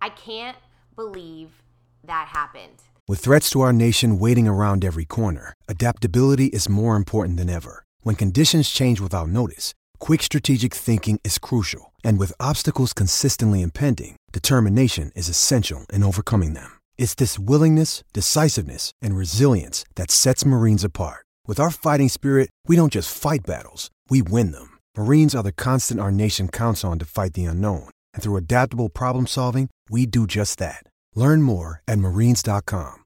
I 0.00 0.08
can't 0.08 0.56
believe 0.96 1.62
that 2.04 2.28
happened. 2.28 2.82
With 3.06 3.20
threats 3.20 3.50
to 3.50 3.60
our 3.60 3.72
nation 3.72 4.18
waiting 4.18 4.48
around 4.48 4.84
every 4.84 5.04
corner, 5.04 5.54
adaptability 5.68 6.46
is 6.46 6.68
more 6.68 6.96
important 6.96 7.36
than 7.38 7.48
ever. 7.48 7.84
When 8.02 8.16
conditions 8.16 8.70
change 8.70 9.00
without 9.00 9.28
notice, 9.28 9.74
quick 9.98 10.22
strategic 10.22 10.74
thinking 10.74 11.20
is 11.24 11.38
crucial. 11.38 11.92
And 12.04 12.18
with 12.18 12.32
obstacles 12.40 12.92
consistently 12.92 13.62
impending, 13.62 14.16
determination 14.32 15.10
is 15.14 15.28
essential 15.28 15.86
in 15.92 16.02
overcoming 16.02 16.54
them. 16.54 16.77
It's 16.98 17.14
this 17.14 17.38
willingness, 17.38 18.02
decisiveness, 18.12 18.90
and 19.00 19.16
resilience 19.16 19.84
that 19.94 20.10
sets 20.10 20.44
Marines 20.44 20.84
apart. 20.84 21.24
With 21.46 21.60
our 21.60 21.70
fighting 21.70 22.08
spirit, 22.08 22.50
we 22.66 22.76
don't 22.76 22.92
just 22.92 23.16
fight 23.16 23.46
battles, 23.46 23.90
we 24.10 24.20
win 24.20 24.50
them. 24.50 24.78
Marines 24.96 25.34
are 25.34 25.44
the 25.44 25.52
constant 25.52 26.00
our 26.00 26.10
nation 26.10 26.48
counts 26.48 26.84
on 26.84 26.98
to 26.98 27.06
fight 27.06 27.34
the 27.34 27.44
unknown. 27.44 27.88
And 28.12 28.22
through 28.22 28.36
adaptable 28.36 28.88
problem 28.90 29.26
solving, 29.28 29.70
we 29.88 30.06
do 30.06 30.26
just 30.26 30.58
that. 30.58 30.82
Learn 31.14 31.40
more 31.40 31.82
at 31.86 31.98
marines.com. 31.98 33.04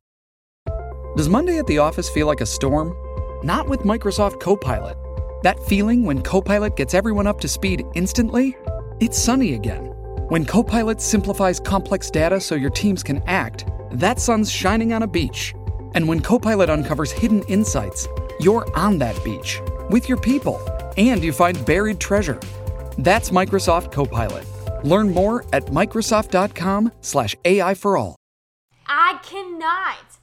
Does 1.17 1.29
Monday 1.29 1.59
at 1.59 1.67
the 1.67 1.79
office 1.79 2.09
feel 2.09 2.27
like 2.27 2.41
a 2.41 2.47
storm? 2.47 2.97
Not 3.45 3.69
with 3.69 3.81
Microsoft 3.81 4.41
Copilot. 4.41 4.97
That 5.43 5.63
feeling 5.65 6.07
when 6.07 6.23
Copilot 6.23 6.77
gets 6.77 6.95
everyone 6.95 7.27
up 7.27 7.41
to 7.41 7.49
speed 7.49 7.85
instantly? 7.95 8.57
It's 9.01 9.19
sunny 9.19 9.53
again. 9.53 9.93
When 10.29 10.47
Copilot 10.47 11.03
simplifies 11.03 11.61
complex 11.61 12.11
data 12.11 12.41
so 12.41 12.55
your 12.55 12.71
teams 12.71 13.03
can 13.03 13.23
act, 13.27 13.67
that 13.93 14.21
sun's 14.21 14.51
shining 14.51 14.93
on 14.93 15.03
a 15.03 15.07
beach. 15.07 15.55
And 15.95 16.09
when 16.09 16.21
Copilot 16.21 16.71
uncovers 16.71 17.13
hidden 17.13 17.43
insights, 17.45 18.09
you're 18.41 18.67
on 18.77 18.99
that 18.99 19.23
beach 19.25 19.61
with 19.91 20.09
your 20.09 20.19
people 20.19 20.61
and 20.97 21.23
you 21.23 21.33
find 21.33 21.65
buried 21.65 22.01
treasure. 22.01 22.41
That's 22.99 23.31
Microsoft 23.31 23.93
Copilot. 23.93 24.47
Learn 24.85 25.11
more 25.11 25.45
at 25.53 25.67
Microsoft.com/slash 25.67 27.37
AI 27.45 27.75
for 27.75 27.97
all. 27.97 28.17
I 28.87 29.19
cannot. 29.23 30.19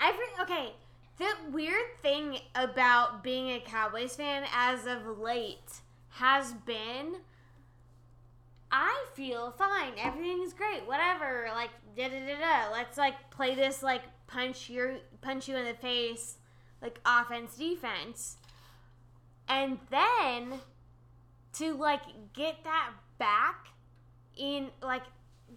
Every 0.00 0.26
okay. 0.40 0.72
The 1.18 1.52
weird 1.52 1.98
thing 2.00 2.38
about 2.54 3.22
being 3.22 3.50
a 3.50 3.60
Cowboys 3.60 4.16
fan 4.16 4.44
as 4.54 4.86
of 4.86 5.18
late 5.18 5.82
has 6.10 6.54
been 6.54 7.16
I 8.72 9.06
feel 9.14 9.50
fine. 9.52 9.92
Everything's 9.98 10.52
great. 10.52 10.86
Whatever. 10.86 11.48
Like 11.54 11.70
da 11.96 12.08
da 12.08 12.20
da 12.20 12.38
da. 12.38 12.72
Let's 12.72 12.96
like 12.96 13.30
play 13.30 13.54
this 13.54 13.82
like 13.82 14.02
punch 14.26 14.70
your 14.70 14.98
punch 15.20 15.48
you 15.48 15.56
in 15.56 15.64
the 15.64 15.74
face 15.74 16.36
like 16.82 17.00
offense 17.04 17.56
defense. 17.56 18.36
And 19.48 19.78
then 19.90 20.60
to 21.54 21.74
like 21.74 22.02
get 22.32 22.62
that 22.64 22.90
back 23.18 23.68
in 24.36 24.68
like 24.82 25.02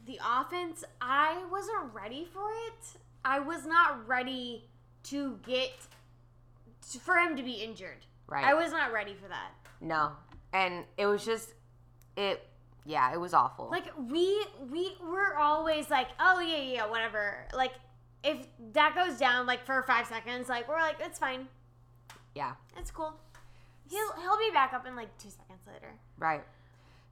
the 0.05 0.19
offense, 0.25 0.83
I 1.01 1.43
wasn't 1.51 1.93
ready 1.93 2.27
for 2.31 2.49
it. 2.67 2.99
I 3.23 3.39
was 3.39 3.65
not 3.65 4.07
ready 4.07 4.69
to 5.03 5.39
get 5.45 5.71
for 7.01 7.15
him 7.15 7.37
to 7.37 7.43
be 7.43 7.53
injured. 7.53 8.05
Right. 8.27 8.43
I 8.43 8.53
was 8.53 8.71
not 8.71 8.91
ready 8.91 9.13
for 9.13 9.27
that. 9.27 9.51
No. 9.79 10.11
And 10.51 10.85
it 10.97 11.05
was 11.05 11.25
just 11.25 11.53
it 12.17 12.45
yeah, 12.85 13.13
it 13.13 13.19
was 13.19 13.33
awful. 13.33 13.69
Like 13.69 13.85
we 13.97 14.45
we 14.71 14.93
were 15.01 15.37
always 15.37 15.89
like, 15.89 16.07
oh 16.19 16.39
yeah 16.39 16.57
yeah 16.57 16.87
whatever. 16.87 17.47
Like 17.53 17.73
if 18.23 18.37
that 18.73 18.95
goes 18.95 19.17
down 19.17 19.45
like 19.45 19.65
for 19.65 19.83
five 19.83 20.07
seconds, 20.07 20.49
like 20.49 20.67
we're 20.67 20.79
like 20.79 20.97
it's 20.99 21.19
fine, 21.19 21.47
yeah, 22.35 22.53
it's 22.77 22.91
cool. 22.91 23.13
He'll 23.89 24.13
he'll 24.21 24.37
be 24.37 24.51
back 24.53 24.73
up 24.73 24.85
in 24.87 24.95
like 24.95 25.17
two 25.17 25.29
seconds 25.29 25.61
later. 25.67 25.93
right. 26.17 26.43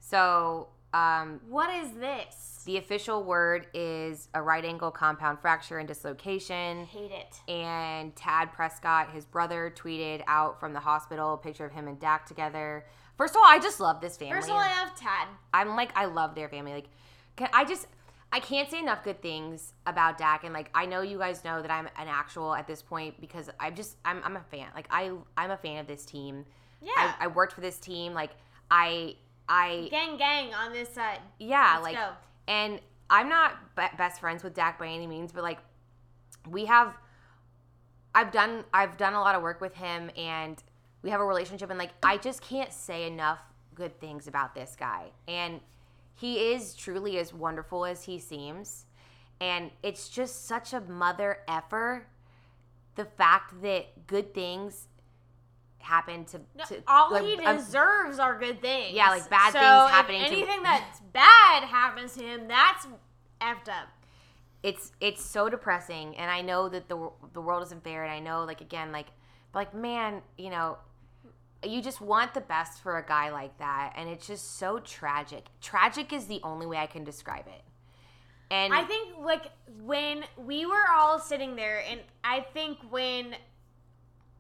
So, 0.04 0.70
Um, 0.94 1.40
What 1.48 1.70
is 1.84 1.92
this? 1.94 2.52
the 2.66 2.78
official 2.78 3.24
word 3.24 3.68
is 3.74 4.28
a 4.34 4.42
right 4.42 4.64
angle 4.64 4.92
compound 4.92 5.40
fracture 5.40 5.80
and 5.80 5.88
dislocation. 5.88 6.86
Hate 6.86 7.12
it. 7.12 7.42
And 7.52 8.16
Tad 8.16 8.54
Prescott, 8.54 9.12
his 9.12 9.26
brother, 9.26 9.74
tweeted 9.76 10.22
out 10.28 10.60
from 10.60 10.74
the 10.74 10.80
hospital 10.80 11.34
a 11.34 11.38
picture 11.38 11.66
of 11.66 11.72
him 11.72 11.88
and 11.88 12.00
Dak 12.00 12.26
together. 12.26 12.86
First 13.18 13.36
of 13.36 13.38
all, 13.38 13.48
I 13.48 13.60
just 13.60 13.80
love 13.80 14.02
this 14.02 14.18
family. 14.18 14.36
First 14.36 14.50
of 14.50 14.56
all, 14.56 14.62
I 14.62 14.84
love 14.84 14.96
Tad. 14.96 15.28
I'm 15.54 15.76
like, 15.76 15.92
I 15.96 16.06
love 16.06 16.36
their 16.36 16.50
family. 16.50 16.74
Like, 16.74 16.90
can, 17.36 17.50
I 17.54 17.66
just, 17.66 17.88
I 18.32 18.40
can't 18.40 18.70
say 18.70 18.80
enough 18.80 19.04
good 19.04 19.22
things 19.22 19.74
about 19.86 20.18
Dak. 20.18 20.44
And 20.44 20.54
like, 20.54 20.70
I 20.74 20.86
know 20.86 21.02
you 21.02 21.18
guys 21.18 21.44
know 21.44 21.62
that 21.62 21.72
I'm 21.72 21.88
an 21.98 22.08
actual 22.08 22.54
at 22.54 22.68
this 22.68 22.82
point 22.82 23.20
because 23.20 23.50
I'm 23.60 23.76
just, 23.76 23.98
I'm, 24.06 24.22
I'm 24.24 24.38
a 24.38 24.44
fan. 24.52 24.68
Like, 24.76 24.88
I, 24.92 25.12
I'm 25.38 25.52
a 25.52 25.58
fan 25.58 25.80
of 25.80 25.88
this 25.88 26.06
team. 26.06 26.46
Yeah. 26.82 26.92
I, 26.96 27.26
I 27.26 27.28
worked 27.28 27.54
for 27.54 27.62
this 27.62 27.80
team. 27.80 28.14
Like, 28.14 28.32
I, 28.70 29.16
I, 29.50 29.88
Gang, 29.92 30.18
gang 30.18 30.54
on 30.54 30.72
this 30.72 30.90
side. 30.90 31.20
yeah, 31.40 31.74
Let's 31.82 31.84
like, 31.84 31.96
go. 31.96 32.10
and 32.48 32.80
I'm 33.10 33.28
not 33.28 33.76
be- 33.76 33.98
best 33.98 34.20
friends 34.22 34.44
with 34.44 34.54
Dak 34.54 34.80
by 34.80 34.88
any 34.88 35.08
means, 35.08 35.32
but 35.32 35.44
like, 35.44 35.60
we 36.50 36.66
have, 36.66 36.96
I've 38.16 38.32
done, 38.32 38.64
I've 38.74 38.98
done 38.98 39.14
a 39.14 39.20
lot 39.20 39.36
of 39.36 39.42
work 39.42 39.60
with 39.62 39.76
him, 39.76 40.10
and 40.18 40.62
we 41.04 41.10
have 41.10 41.20
a 41.20 41.26
relationship, 41.26 41.70
and 41.70 41.78
like, 41.80 41.92
I 42.04 42.18
just 42.18 42.42
can't 42.42 42.72
say 42.72 43.08
enough 43.08 43.40
good 43.76 44.00
things 44.00 44.28
about 44.28 44.56
this 44.56 44.76
guy, 44.80 45.08
and 45.28 45.60
he 46.14 46.54
is 46.54 46.74
truly 46.74 47.18
as 47.20 47.34
wonderful 47.34 47.86
as 47.86 48.04
he 48.04 48.20
seems, 48.20 48.86
and 49.40 49.72
it's 49.84 50.08
just 50.10 50.46
such 50.46 50.72
a 50.74 50.82
mother 50.82 51.40
effer, 51.48 52.06
the 52.96 53.06
fact 53.06 53.62
that 53.62 54.08
good 54.08 54.34
things 54.34 54.88
happen 55.82 56.26
to, 56.26 56.40
No, 56.56 56.64
to 56.66 56.84
all 56.88 57.12
like, 57.12 57.24
he 57.24 57.36
um, 57.46 57.58
deserves 57.58 58.20
are 58.20 58.38
good 58.40 58.62
things. 58.62 58.94
Yeah, 58.94 59.10
like 59.10 59.30
bad 59.30 59.54
so 59.54 59.60
things 59.60 59.92
happening 59.92 60.22
to- 60.22 60.28
Anything 60.28 60.64
that's 60.64 61.00
bad 61.14 61.64
happens 61.64 62.16
to 62.16 62.24
him, 62.24 62.48
that's 62.48 62.88
effed 63.42 63.68
up. 63.70 63.88
it's 64.64 64.92
it's 65.02 65.24
so 65.26 65.50
depressing 65.50 66.16
and 66.18 66.30
i 66.30 66.42
know 66.42 66.70
that 66.70 66.88
the 66.88 67.10
the 67.34 67.42
world 67.42 67.64
isn't 67.64 67.84
fair 67.84 68.04
and 68.04 68.12
i 68.12 68.20
know 68.20 68.44
like 68.44 68.62
again 68.62 68.92
like 68.92 69.08
like 69.56 69.74
man 69.74 70.22
you 70.38 70.52
know 70.52 70.78
you 71.66 71.82
just 71.82 72.00
want 72.02 72.36
the 72.36 72.42
best 72.42 72.80
for 72.84 73.00
a 73.00 73.04
guy 73.06 73.32
like 73.32 73.58
that 73.58 73.94
and 73.96 74.08
it's 74.08 74.28
just 74.28 74.60
so 74.60 74.78
tragic 74.78 75.46
tragic 75.60 76.14
is 76.14 76.28
the 76.28 76.40
only 76.44 76.68
way 76.68 76.78
i 76.78 76.86
can 76.86 77.04
describe 77.04 77.48
it 77.48 77.64
and 78.52 78.74
I 78.74 78.84
think 78.84 79.18
like 79.24 79.46
when 79.82 80.26
we 80.38 80.66
were 80.66 80.86
all 80.94 81.20
sitting 81.20 81.56
there, 81.56 81.82
and 81.90 82.02
I 82.22 82.42
think 82.54 82.80
when 82.90 83.34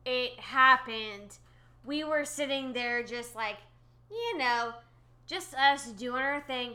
it 0.06 0.40
happened, 0.40 1.38
we 1.86 2.04
were 2.04 2.26
sitting 2.26 2.74
there 2.74 3.04
just 3.04 3.36
like, 3.36 3.58
you 4.10 4.38
know, 4.38 4.74
just 5.26 5.54
us 5.56 5.88
doing 5.92 6.22
our 6.22 6.42
thing. 6.42 6.74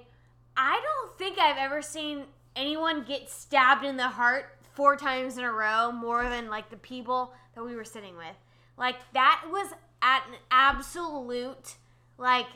I 0.56 0.80
don't 0.82 1.18
think 1.18 1.38
I've 1.38 1.58
ever 1.58 1.82
seen 1.82 2.24
anyone 2.54 3.04
get 3.04 3.28
stabbed 3.28 3.84
in 3.84 3.96
the 3.96 4.08
heart 4.08 4.56
four 4.72 4.96
times 4.96 5.38
in 5.38 5.44
a 5.44 5.52
row 5.52 5.92
more 5.92 6.28
than 6.28 6.48
like 6.48 6.70
the 6.70 6.76
people 6.76 7.32
that 7.54 7.64
we 7.64 7.76
were 7.76 7.84
sitting 7.84 8.16
with. 8.16 8.36
Like 8.76 8.96
that 9.14 9.44
was 9.50 9.68
at 10.02 10.24
an 10.28 10.36
absolute 10.50 11.76
like 12.18 12.46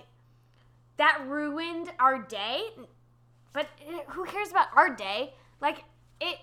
that 0.96 1.22
ruined 1.26 1.90
our 1.98 2.18
day. 2.18 2.62
But 3.52 3.68
eh, 3.86 4.00
who 4.08 4.24
cares 4.24 4.50
about 4.50 4.68
our 4.76 4.94
day? 4.94 5.34
Like 5.60 5.84
it, 6.20 6.38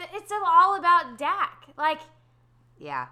it's 0.00 0.32
all 0.46 0.76
about 0.76 1.18
Dak. 1.18 1.66
Like 1.76 2.00
yeah 2.78 3.06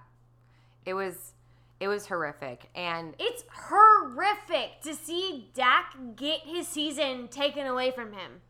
it 0.86 0.94
was 0.94 1.32
it 1.80 1.88
was 1.88 2.06
horrific 2.06 2.68
and 2.74 3.14
it's 3.18 3.44
horrific 3.68 4.80
to 4.82 4.94
see 4.94 5.50
Dak 5.54 5.94
get 6.16 6.40
his 6.40 6.66
season 6.68 7.28
taken 7.28 7.66
away 7.66 7.90
from 7.90 8.12
him. 8.12 8.40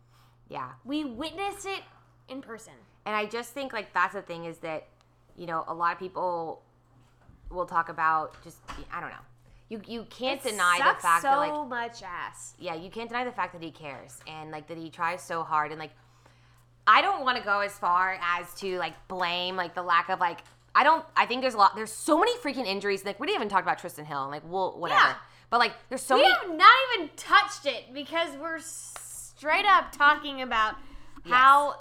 yeah 0.48 0.72
We 0.84 1.04
witnessed 1.04 1.66
it 1.66 1.82
in 2.28 2.42
person. 2.42 2.74
and 3.06 3.14
i 3.16 3.26
just 3.26 3.52
think 3.52 3.72
like 3.72 3.92
that's 3.92 4.14
the 4.14 4.22
thing 4.22 4.44
is 4.44 4.58
that 4.58 4.86
you 5.36 5.46
know 5.46 5.64
a 5.68 5.74
lot 5.74 5.92
of 5.92 5.98
people 5.98 6.62
will 7.50 7.66
talk 7.66 7.88
about 7.88 8.42
just 8.44 8.58
i 8.92 9.00
don't 9.00 9.10
know 9.10 9.16
you 9.68 9.80
you 9.86 10.04
can't 10.10 10.44
It 10.44 10.50
deny 10.50 10.76
the 10.78 10.84
sucks 10.84 11.02
fact 11.02 11.22
so 11.22 11.28
that 11.28 11.38
like 11.38 11.68
much 11.68 12.02
ass. 12.02 12.54
yeah, 12.58 12.74
you 12.74 12.90
can't 12.90 13.08
deny 13.08 13.24
the 13.24 13.32
fact 13.32 13.54
that 13.54 13.62
he 13.62 13.70
cares 13.70 14.18
and 14.26 14.50
like 14.50 14.66
that 14.68 14.76
he 14.76 14.90
tries 14.90 15.22
so 15.22 15.42
hard 15.42 15.70
and 15.70 15.80
like 15.80 15.92
I 16.86 17.00
don't 17.00 17.22
want 17.24 17.38
to 17.38 17.42
go 17.42 17.60
as 17.60 17.72
far 17.78 18.18
as 18.22 18.52
to 18.60 18.76
like 18.78 18.92
blame 19.08 19.56
like 19.56 19.74
the 19.74 19.82
lack 19.82 20.10
of 20.10 20.20
like 20.20 20.40
I 20.74 20.82
don't 20.84 21.04
I 21.16 21.26
think 21.26 21.42
there's 21.42 21.54
a 21.54 21.58
lot 21.58 21.76
there's 21.76 21.92
so 21.92 22.18
many 22.18 22.36
freaking 22.38 22.66
injuries 22.66 23.04
like 23.04 23.20
we 23.20 23.26
didn't 23.26 23.36
even 23.40 23.48
talk 23.48 23.62
about 23.62 23.78
Trysten 23.80 24.04
Hill 24.04 24.28
like 24.28 24.42
we'll 24.44 24.78
whatever 24.78 25.00
Yeah. 25.00 25.14
but 25.50 25.58
like 25.60 25.72
there's 25.88 26.02
so 26.02 26.16
we 26.16 26.22
many 26.22 26.34
have 26.34 26.50
not 26.56 26.74
even 26.94 27.10
touched 27.16 27.66
it 27.66 27.92
because 27.94 28.36
we're 28.36 28.58
straight 28.60 29.66
up 29.66 29.92
talking 29.92 30.42
about 30.42 30.74
how 31.26 31.78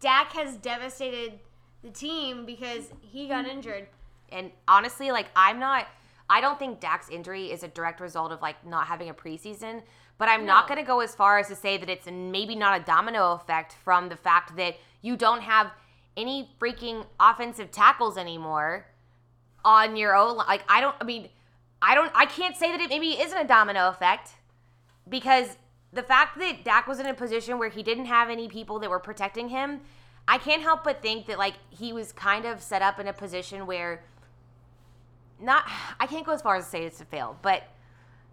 Dak 0.00 0.32
has 0.32 0.56
devastated 0.56 1.38
the 1.82 1.90
team 1.90 2.46
because 2.46 2.90
he 3.00 3.28
got 3.28 3.46
injured. 3.46 3.88
and 4.30 4.50
honestly 4.68 5.10
like 5.10 5.26
I'm 5.34 5.58
not 5.58 5.86
I 6.28 6.40
don't 6.40 6.58
think 6.58 6.80
Dak's 6.80 7.08
injury 7.08 7.52
is 7.52 7.62
a 7.62 7.68
direct 7.68 8.00
result 8.00 8.32
of 8.32 8.42
like 8.42 8.66
not 8.66 8.86
having 8.88 9.08
a 9.08 9.14
preseason 9.14 9.82
but 10.18 10.28
I'm 10.28 10.46
not 10.46 10.66
going 10.66 10.78
to 10.78 10.86
go 10.86 11.00
as 11.00 11.14
far 11.14 11.38
as 11.38 11.48
to 11.48 11.54
say 11.54 11.76
that 11.76 11.90
it's 11.90 12.06
maybe 12.06 12.56
not 12.56 12.80
a 12.80 12.82
domino 12.84 13.32
effect 13.32 13.74
from 13.84 14.08
the 14.08 14.16
fact 14.16 14.56
that 14.56 14.76
you 15.02 15.14
don't 15.14 15.42
have 15.42 15.70
any 16.16 16.50
freaking 16.60 17.04
offensive 17.20 17.70
tackles 17.70 18.16
anymore 18.16 18.86
on 19.64 19.96
your 19.96 20.14
own 20.14 20.36
like 20.36 20.62
I 20.68 20.80
don't 20.80 20.94
I 21.00 21.04
mean 21.04 21.28
I 21.82 21.94
don't 21.94 22.10
I 22.14 22.26
can't 22.26 22.56
say 22.56 22.70
that 22.70 22.80
it 22.80 22.88
maybe 22.88 23.20
isn't 23.20 23.38
a 23.38 23.46
domino 23.46 23.88
effect 23.88 24.30
because 25.08 25.56
the 25.92 26.02
fact 26.02 26.38
that 26.38 26.64
Dak 26.64 26.86
was 26.86 26.98
in 26.98 27.06
a 27.06 27.14
position 27.14 27.58
where 27.58 27.68
he 27.68 27.82
didn't 27.82 28.06
have 28.06 28.30
any 28.30 28.48
people 28.48 28.78
that 28.80 28.90
were 28.90 29.00
protecting 29.00 29.48
him 29.48 29.80
I 30.28 30.38
can't 30.38 30.62
help 30.62 30.84
but 30.84 31.02
think 31.02 31.26
that 31.26 31.38
like 31.38 31.54
he 31.70 31.92
was 31.92 32.12
kind 32.12 32.44
of 32.44 32.62
set 32.62 32.82
up 32.82 32.98
in 32.98 33.06
a 33.06 33.12
position 33.12 33.66
where 33.66 34.02
not 35.40 35.64
I 36.00 36.06
can't 36.06 36.24
go 36.24 36.32
as 36.32 36.42
far 36.42 36.56
as 36.56 36.64
to 36.64 36.70
say 36.70 36.84
it's 36.84 37.00
a 37.00 37.04
fail, 37.04 37.38
but 37.42 37.64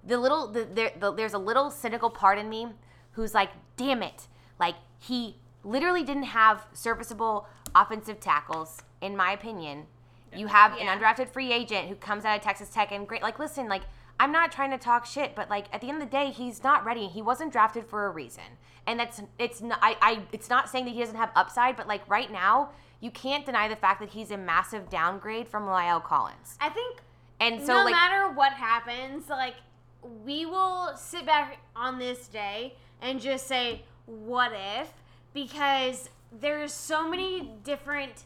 the 0.06 0.18
little 0.18 0.48
the, 0.48 0.66
there, 0.66 0.92
the, 1.00 1.14
there's 1.14 1.34
a 1.34 1.40
little 1.40 1.70
cynical 1.72 2.10
part 2.10 2.38
in 2.38 2.50
me 2.50 2.68
who's 3.12 3.34
like, 3.34 3.52
damn 3.78 4.04
it, 4.04 4.28
like 4.60 4.76
he 5.00 5.38
literally 5.64 6.04
didn't 6.04 6.24
have 6.24 6.66
serviceable 6.74 7.48
offensive 7.76 8.20
tackles, 8.20 8.82
in 9.02 9.16
my 9.18 9.32
opinion. 9.32 9.88
You 10.36 10.48
have 10.48 10.78
Yeah. 10.78 10.92
an 10.92 11.00
undrafted 11.00 11.30
free 11.30 11.52
agent 11.52 11.90
who 11.90 11.96
comes 11.96 12.26
out 12.26 12.36
of 12.38 12.44
Texas 12.44 12.70
Tech 12.70 12.92
and 12.92 13.08
great. 13.08 13.22
Like, 13.22 13.38
listen, 13.40 13.68
like 13.68 13.84
I'm 14.20 14.32
not 14.32 14.52
trying 14.52 14.72
to 14.72 14.78
talk 14.78 15.06
shit, 15.06 15.36
but 15.36 15.50
like 15.50 15.66
at 15.74 15.82
the 15.82 15.90
end 15.90 16.02
of 16.02 16.10
the 16.10 16.12
day, 16.12 16.32
he's 16.32 16.64
not 16.64 16.86
ready. 16.86 17.08
He 17.08 17.22
wasn't 17.22 17.52
drafted 17.52 17.86
for 17.86 18.06
a 18.06 18.10
reason, 18.10 18.44
and 18.88 19.00
that's 19.00 19.22
it's 19.40 19.62
not. 19.62 19.80
I, 19.82 19.98
I 20.02 20.22
it's 20.32 20.50
not 20.50 20.70
saying 20.70 20.86
that 20.86 20.92
he 20.92 21.00
doesn't 21.00 21.16
have 21.16 21.32
upside, 21.36 21.76
but 21.76 21.88
like 21.88 22.08
right 22.10 22.32
now, 22.32 22.70
you 23.00 23.12
can't 23.12 23.46
deny 23.46 23.68
the 23.68 23.76
fact 23.76 24.00
that 24.02 24.10
he's 24.10 24.32
a 24.32 24.38
massive 24.38 24.90
downgrade 24.90 25.48
from 25.48 25.66
La'el 25.66 26.04
Collins. 26.04 26.58
I 26.62 26.70
think 26.70 27.00
And 27.40 27.60
so 27.62 27.74
no 27.78 27.84
like 27.86 27.92
matter 27.94 28.30
what 28.34 28.54
happens, 28.54 29.30
like 29.30 29.56
we 30.02 30.46
will 30.46 30.96
sit 30.96 31.26
back 31.26 31.58
on 31.76 31.98
this 31.98 32.28
day 32.28 32.76
and 33.02 33.20
just 33.20 33.48
say, 33.48 33.84
"What 34.06 34.52
if?" 34.54 34.94
Because 35.34 36.10
there's 36.40 36.74
so 36.74 37.10
many 37.10 37.52
different 37.64 38.24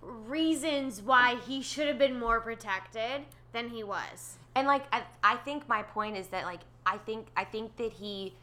reasons 0.00 1.00
why 1.00 1.36
he 1.46 1.62
should 1.62 1.88
have 1.88 1.98
been 1.98 2.18
more 2.18 2.40
protected 2.40 3.22
than 3.52 3.68
he 3.68 3.82
was. 3.82 4.36
And 4.54 4.66
like 4.66 4.84
I, 4.92 5.02
I 5.22 5.36
think 5.36 5.68
my 5.68 5.82
point 5.82 6.16
is 6.16 6.28
that 6.28 6.44
like 6.44 6.60
I 6.86 6.98
think 6.98 7.28
I 7.36 7.44
think 7.44 7.76
that 7.76 7.92
he 7.92 8.34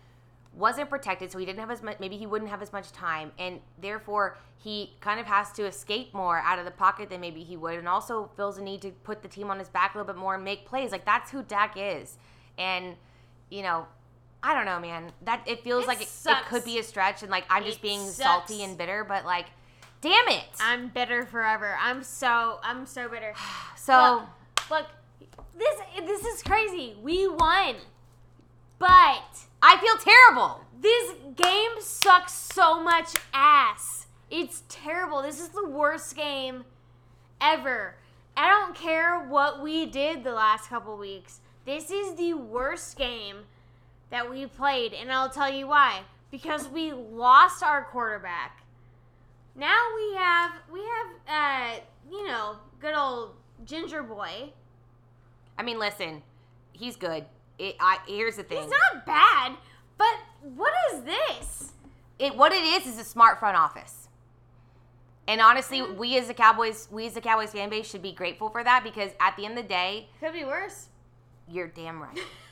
wasn't 0.53 0.89
protected, 0.89 1.31
so 1.31 1.37
he 1.37 1.45
didn't 1.45 1.59
have 1.59 1.71
as 1.71 1.81
much. 1.81 1.99
Maybe 1.99 2.17
he 2.17 2.25
wouldn't 2.25 2.49
have 2.49 2.61
as 2.61 2.73
much 2.73 2.91
time, 2.91 3.31
and 3.39 3.61
therefore 3.79 4.37
he 4.57 4.93
kind 4.99 5.19
of 5.19 5.25
has 5.25 5.51
to 5.53 5.65
escape 5.65 6.13
more 6.13 6.39
out 6.39 6.59
of 6.59 6.65
the 6.65 6.71
pocket 6.71 7.09
than 7.09 7.21
maybe 7.21 7.43
he 7.43 7.55
would, 7.55 7.79
and 7.79 7.87
also 7.87 8.29
feels 8.35 8.57
a 8.57 8.63
need 8.63 8.81
to 8.81 8.89
put 8.89 9.21
the 9.21 9.29
team 9.29 9.49
on 9.49 9.59
his 9.59 9.69
back 9.69 9.95
a 9.95 9.97
little 9.97 10.13
bit 10.13 10.19
more 10.19 10.35
and 10.35 10.43
make 10.43 10.65
plays. 10.65 10.91
Like 10.91 11.05
that's 11.05 11.31
who 11.31 11.43
Dak 11.43 11.75
is, 11.77 12.17
and 12.57 12.95
you 13.49 13.61
know. 13.61 13.85
I 14.43 14.53
don't 14.55 14.65
know, 14.65 14.79
man. 14.79 15.11
That 15.23 15.43
it 15.47 15.63
feels 15.63 15.83
It 15.83 15.87
like 15.87 16.01
it, 16.01 16.09
it 16.25 16.45
could 16.47 16.63
be 16.63 16.79
a 16.79 16.83
stretch, 16.83 17.21
and 17.21 17.31
like 17.31 17.45
I'm 17.49 17.63
just 17.63 17.77
It 17.79 17.81
being 17.83 17.99
sucks. 18.05 18.17
salty 18.17 18.63
and 18.63 18.77
bitter, 18.77 19.03
but 19.03 19.25
like, 19.25 19.47
damn 20.01 20.27
it. 20.29 20.43
I'm 20.59 20.87
bitter 20.89 21.25
forever. 21.25 21.77
I'm 21.79 22.03
so 22.03 22.59
I'm 22.63 22.85
so 22.85 23.07
bitter. 23.07 23.33
so 23.77 24.23
look, 24.69 24.69
look, 24.71 24.85
this 25.57 25.79
this 26.05 26.25
is 26.25 26.41
crazy. 26.43 26.95
We 27.01 27.27
won, 27.27 27.75
but 28.79 29.23
I 29.61 29.77
feel 29.77 29.97
terrible. 29.97 30.61
This 30.79 31.13
game 31.35 31.79
sucks 31.79 32.33
so 32.33 32.81
much 32.81 33.13
ass. 33.33 34.07
It's 34.31 34.63
terrible. 34.69 35.21
This 35.21 35.39
is 35.39 35.49
the 35.49 35.67
worst 35.67 36.15
game 36.15 36.63
ever. 37.39 37.95
I 38.35 38.49
don't 38.49 38.73
care 38.73 39.19
what 39.27 39.61
we 39.61 39.85
did 39.85 40.23
the 40.23 40.31
last 40.31 40.69
couple 40.69 40.97
weeks. 40.97 41.41
This 41.65 41.91
is 41.91 42.15
the 42.15 42.33
worst 42.33 42.97
game 42.97 43.37
that 44.11 44.29
we 44.29 44.45
played, 44.45 44.93
and 44.93 45.11
I'll 45.11 45.29
tell 45.29 45.51
you 45.51 45.67
why. 45.67 46.01
Because 46.29 46.67
we 46.67 46.93
lost 46.93 47.63
our 47.63 47.83
quarterback. 47.85 48.63
Now 49.55 49.77
we 49.95 50.15
have 50.15 50.51
we 50.71 50.79
have 50.79 51.07
uh 51.27 51.79
you 52.09 52.25
know 52.27 52.55
good 52.79 52.93
old 52.93 53.31
Ginger 53.65 54.03
Boy. 54.03 54.51
I 55.57 55.63
mean, 55.63 55.77
listen, 55.79 56.21
he's 56.71 56.95
good. 56.95 57.25
It, 57.59 57.75
I 57.79 57.97
here's 58.07 58.37
the 58.37 58.43
thing. 58.43 58.61
He's 58.61 58.71
not 58.93 59.05
bad, 59.05 59.57
but 59.97 60.13
what 60.55 60.73
is 60.93 61.03
this? 61.03 61.71
It 62.17 62.35
what 62.37 62.53
it 62.53 62.63
is 62.63 62.87
is 62.87 62.97
a 62.99 63.03
smart 63.03 63.39
front 63.39 63.57
office. 63.57 64.07
And 65.27 65.39
honestly, 65.41 65.81
we 65.81 66.17
as 66.17 66.27
the 66.27 66.33
Cowboys, 66.33 66.87
we 66.91 67.05
as 67.07 67.13
the 67.13 67.21
Cowboys 67.21 67.51
fan 67.51 67.69
base 67.69 67.89
should 67.89 68.01
be 68.01 68.11
grateful 68.11 68.49
for 68.49 68.63
that 68.63 68.83
because 68.83 69.11
at 69.19 69.35
the 69.37 69.45
end 69.45 69.57
of 69.57 69.63
the 69.63 69.69
day, 69.69 70.07
Could 70.19 70.33
be 70.33 70.43
worse. 70.43 70.87
you're 71.47 71.67
damn 71.67 72.01
right. 72.01 72.19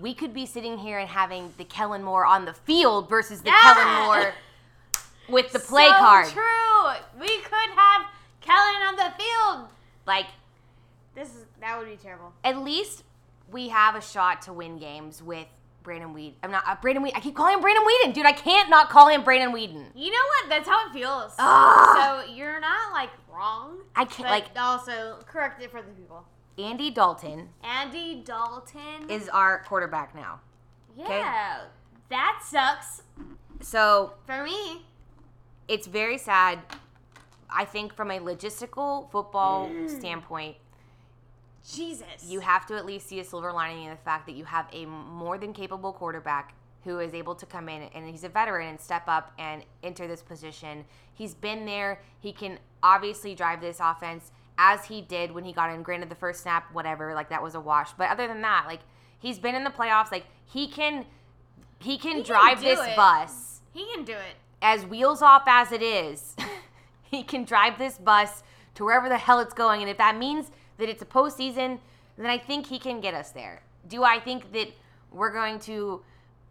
we 0.00 0.14
could 0.14 0.32
be 0.34 0.46
sitting 0.46 0.78
here 0.78 0.98
and 0.98 1.08
having 1.08 1.52
the 1.56 1.64
Kellen 1.64 2.02
Moore 2.02 2.24
on 2.24 2.44
the 2.44 2.52
field 2.54 3.08
versus 3.08 3.40
the 3.42 3.50
Yeah. 3.50 3.58
Kellen 3.60 4.06
Moore 4.06 4.34
with 5.28 5.52
the 5.52 5.58
play 5.58 5.86
so 5.86 5.92
card. 5.94 6.26
True. 6.28 7.20
We 7.20 7.38
could 7.38 7.70
have 7.76 8.06
Kellen 8.40 8.82
on 8.88 8.96
the 8.96 9.12
field. 9.16 9.68
Like 10.06 10.26
This 11.14 11.28
is 11.28 11.44
that 11.60 11.78
would 11.78 11.88
be 11.88 11.96
terrible. 11.96 12.32
at 12.42 12.58
least 12.58 13.04
we 13.50 13.68
have 13.68 13.94
a 13.94 14.00
shot 14.00 14.42
to 14.42 14.52
win 14.52 14.78
games 14.78 15.22
with 15.22 15.46
Brandon 15.82 16.12
Weed. 16.14 16.34
I'm 16.42 16.50
not 16.50 16.64
uh, 16.66 16.76
Brandon 16.80 17.02
Weed. 17.02 17.12
I 17.14 17.20
keep 17.20 17.36
calling 17.36 17.54
him 17.54 17.60
Brandon 17.60 17.84
Weeden, 17.84 18.14
dude. 18.14 18.24
I 18.26 18.32
can't 18.32 18.70
not 18.70 18.88
call 18.88 19.08
him 19.08 19.22
Brandon 19.22 19.52
Weeden. 19.52 19.84
You 19.94 20.10
know 20.10 20.18
what? 20.40 20.48
That's 20.48 20.66
how 20.68 20.88
it 20.88 20.92
feels. 20.94 21.32
Ah. 21.38 22.22
So 22.26 22.32
you're 22.32 22.58
not 22.58 22.92
like 22.92 23.10
wrong. 23.32 23.78
I 23.94 24.04
can't 24.06 24.28
like 24.28 24.46
also 24.58 25.18
correct 25.26 25.62
it 25.62 25.70
for 25.70 25.82
the 25.82 25.90
people. 25.92 26.24
Andy 26.58 26.90
Dalton 26.90 27.48
Andy 27.62 28.22
Dalton. 28.24 29.08
is 29.10 29.28
our 29.28 29.64
quarterback 29.64 30.14
now. 30.14 30.40
yeah, 30.96 31.62
that 32.08 32.40
sucks 32.44 33.02
So 33.60 34.14
for 34.26 34.42
me. 34.44 34.82
it's 35.68 35.86
very 35.86 36.18
sad. 36.18 36.60
I 37.50 37.64
think 37.64 37.94
from 37.94 38.10
a 38.10 38.18
logistical 38.18 39.10
football 39.10 39.68
Mm. 39.68 39.88
standpoint, 39.98 40.56
Jesus. 41.66 42.24
you 42.24 42.40
have 42.40 42.66
to 42.66 42.76
at 42.76 42.84
least 42.84 43.08
see 43.08 43.20
a 43.20 43.24
silver 43.24 43.52
lining 43.52 43.84
in 43.84 43.90
the 43.90 43.96
fact 43.96 44.26
that 44.26 44.32
you 44.34 44.44
have 44.44 44.66
a 44.72 44.84
more 44.86 45.38
than 45.38 45.52
capable 45.52 45.92
quarterback 45.92 46.54
who 46.84 46.98
is 46.98 47.14
able 47.14 47.34
to 47.34 47.46
come 47.46 47.68
in 47.70 47.82
and 47.94 48.06
he's 48.08 48.24
a 48.24 48.28
veteran 48.28 48.68
and 48.68 48.80
step 48.80 49.04
up 49.08 49.32
and 49.38 49.64
enter 49.82 50.06
this 50.06 50.20
position. 50.22 50.84
He's 51.14 51.34
been 51.34 51.64
there. 51.64 52.00
He 52.20 52.32
can 52.32 52.58
obviously 52.82 53.34
drive 53.34 53.60
this 53.62 53.78
offense 53.80 54.30
as 54.58 54.84
he 54.86 55.00
did 55.00 55.32
when 55.32 55.44
he 55.44 55.52
got 55.52 55.70
in. 55.70 55.82
Granted, 55.82 56.08
the 56.08 56.14
first 56.14 56.42
snap, 56.42 56.72
whatever, 56.72 57.14
like 57.14 57.28
that 57.30 57.42
was 57.42 57.54
a 57.54 57.60
wash. 57.60 57.92
But 57.92 58.10
other 58.10 58.26
than 58.28 58.42
that, 58.42 58.64
like 58.66 58.80
he's 59.18 59.38
been 59.38 59.54
in 59.54 59.64
the 59.64 59.70
playoffs. 59.70 60.12
Like 60.12 60.26
he 60.46 60.68
can, 60.68 61.04
he 61.78 61.98
can 61.98 62.18
He 62.18 62.22
drive 62.22 62.58
do 62.60 62.64
this 62.64 62.80
it. 62.80 62.96
bus 62.96 63.60
he 63.72 63.84
can 63.92 64.04
do 64.04 64.12
it. 64.12 64.36
as 64.62 64.86
wheels 64.86 65.20
off 65.22 65.42
as 65.46 65.72
it 65.72 65.82
is, 65.82 66.36
he 67.02 67.22
can 67.22 67.44
drive 67.44 67.76
this 67.78 67.98
bus 67.98 68.42
to 68.76 68.84
wherever 68.84 69.08
the 69.08 69.18
hell 69.18 69.40
it's 69.40 69.54
going. 69.54 69.80
And 69.80 69.90
if 69.90 69.98
that 69.98 70.16
means 70.16 70.50
that 70.78 70.88
it's 70.88 71.02
a 71.02 71.06
postseason, 71.06 71.78
then 72.16 72.26
I 72.26 72.38
think 72.38 72.66
he 72.66 72.78
can 72.78 73.00
get 73.00 73.14
us 73.14 73.30
there. 73.30 73.62
Do 73.88 74.04
I 74.04 74.20
think 74.20 74.52
that 74.52 74.68
we're 75.10 75.32
going 75.32 75.58
to, 75.60 76.02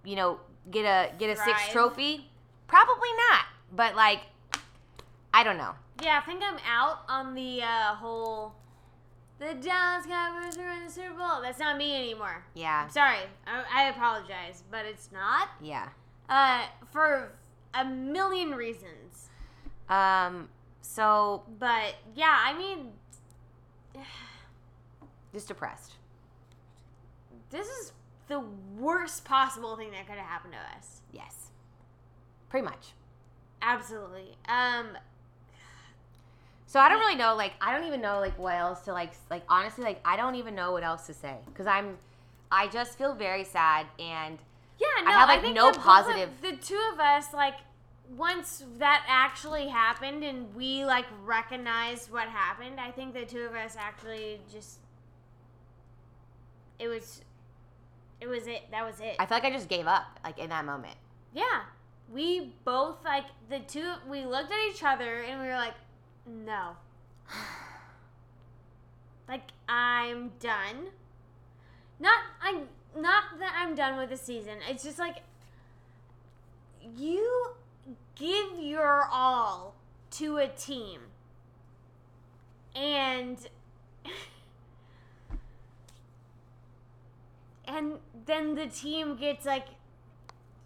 you 0.04 0.16
know, 0.16 0.40
get 0.72 0.84
a 0.84 1.12
get 1.18 1.30
a 1.30 1.36
sixth 1.36 1.64
Thrive. 1.66 1.72
trophy? 1.72 2.30
Probably 2.68 3.10
not. 3.30 3.46
But 3.76 3.96
like, 3.96 4.20
I 5.34 5.44
don't 5.44 5.58
know. 5.58 5.74
Yeah, 6.02 6.20
I 6.22 6.26
think 6.26 6.42
I'm 6.44 6.60
out 6.68 7.00
on 7.08 7.36
the 7.36 7.62
uh, 7.62 7.96
whole. 7.96 8.56
The 9.40 9.54
Dallas 9.56 10.06
Cowboys 10.06 10.58
are 10.58 10.72
in 10.72 10.86
the 10.86 10.92
Super 10.92 11.14
Bowl. 11.16 11.42
That's 11.42 11.60
not 11.60 11.78
me 11.78 11.96
anymore. 11.96 12.46
Yeah, 12.54 12.84
I'm 12.86 12.90
sorry. 12.90 13.18
I, 13.46 13.64
I 13.74 13.90
apologize, 13.90 14.64
but 14.72 14.86
it's 14.86 15.10
not. 15.12 15.50
yeah. 15.62 15.90
Uh, 16.30 16.64
for 16.92 17.34
a 17.74 17.86
million 17.86 18.52
reasons. 18.52 19.30
Um. 19.90 20.50
So 20.82 21.44
But 21.60 21.96
yeah, 22.16 22.38
I 22.46 22.58
mean, 22.58 22.92
just 25.34 25.48
depressed. 25.48 25.94
this 27.52 27.68
is 27.68 27.92
the 28.28 28.42
worst 28.80 29.26
possible 29.26 29.76
thing 29.76 29.92
that 29.92 30.08
could 30.08 30.16
have 30.18 30.26
happened 30.28 30.54
to 30.54 30.78
us. 30.78 31.02
Yes. 31.12 31.52
Pretty 32.50 32.66
much. 32.66 32.94
Absolutely. 33.62 34.36
Um, 34.48 34.98
So 36.74 36.80
I 36.80 36.90
don't 36.90 36.98
really 36.98 37.14
know, 37.14 37.36
like 37.36 37.54
I 37.62 37.72
don't 37.72 37.86
even 37.86 38.02
know 38.02 38.20
like 38.20 38.36
what 38.40 38.56
else 38.56 38.80
to 38.86 38.94
like 38.94 39.12
like 39.30 39.44
honestly 39.48 39.84
like 39.84 40.02
I 40.04 40.18
don't 40.18 40.34
even 40.34 40.56
know 40.56 40.72
what 40.72 40.82
else 40.82 41.06
to 41.06 41.14
say 41.14 41.36
because 41.46 41.68
I'm 41.68 42.00
I 42.52 42.68
just 42.68 42.98
feel 42.98 43.14
very 43.14 43.44
sad 43.44 43.86
and 44.00 44.40
yeah, 44.80 44.88
I 45.06 45.12
have, 45.12 45.30
like, 45.30 45.42
think 45.42 45.54
no 45.54 45.68
the 45.68 45.74
both 45.74 45.78
of- 45.78 45.84
positive- 45.84 46.42
the 46.42 46.54
two 46.54 46.82
of 46.92 47.00
us, 47.00 47.32
like, 47.32 47.54
once 48.18 48.64
that 48.80 49.06
actually 49.08 49.68
happened 49.68 50.24
and 50.24 50.56
we 50.56 50.84
like 50.84 51.06
recognized 51.24 52.12
what 52.12 52.28
happened, 52.28 52.80
I 52.80 52.90
think 52.90 53.14
the 53.14 53.26
two 53.26 53.42
of 53.42 53.54
us 53.54 53.76
actually 53.80 54.42
just 54.52 54.80
it 56.80 56.88
was 56.88 57.22
it 58.20 58.26
was 58.28 58.48
it. 58.48 58.64
That 58.72 58.84
was 58.84 59.00
it. 59.00 59.16
I 59.20 59.28
feel 59.28 59.38
like 59.38 59.46
I 59.46 59.52
just 59.52 59.70
gave 59.70 59.86
up 59.86 60.20
like 60.24 60.40
in 60.40 60.50
that 60.50 60.66
moment. 60.66 60.96
yeah. 61.36 61.66
We 62.12 62.52
both 62.66 62.98
like 63.06 63.26
the 63.50 63.60
two 63.60 63.94
we 64.10 64.26
looked 64.26 64.52
at 64.52 64.58
each 64.72 64.84
other 64.84 65.22
and 65.22 65.40
we 65.40 65.48
were 65.48 65.54
like, 65.56 65.74
"No." 66.26 66.78
like 69.28 69.50
I'm 69.68 70.32
done. 70.40 70.88
Not 72.00 72.20
I'm 72.42 72.68
not 72.96 73.40
that 73.40 73.54
I'm 73.58 73.76
done 73.76 73.98
with 73.98 74.10
the 74.10 74.18
season. 74.18 74.58
It's 74.70 74.84
just 74.84 75.00
like 75.00 75.24
you 76.98 77.56
give 78.16 78.60
your 78.60 79.08
all 79.12 79.76
to 80.12 80.38
a 80.38 80.48
team 80.48 81.00
and 82.76 83.38
and 87.68 87.94
then 88.26 88.56
the 88.56 88.68
team 88.68 89.16
gets 89.16 89.46
like 89.46 89.68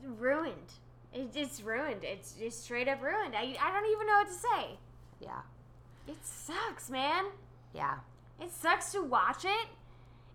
ruined. 0.03 0.73
It, 1.13 1.31
it's 1.35 1.61
ruined. 1.61 2.03
It's 2.03 2.33
just 2.33 2.63
straight 2.63 2.87
up 2.87 3.01
ruined. 3.01 3.35
I, 3.35 3.55
I 3.61 3.71
don't 3.71 3.89
even 3.91 4.07
know 4.07 4.13
what 4.13 4.27
to 4.27 4.33
say. 4.33 4.77
Yeah. 5.19 5.41
It 6.07 6.17
sucks, 6.23 6.89
man. 6.89 7.25
Yeah. 7.73 7.95
It 8.41 8.51
sucks 8.51 8.91
to 8.91 9.01
watch 9.01 9.45
it. 9.45 9.67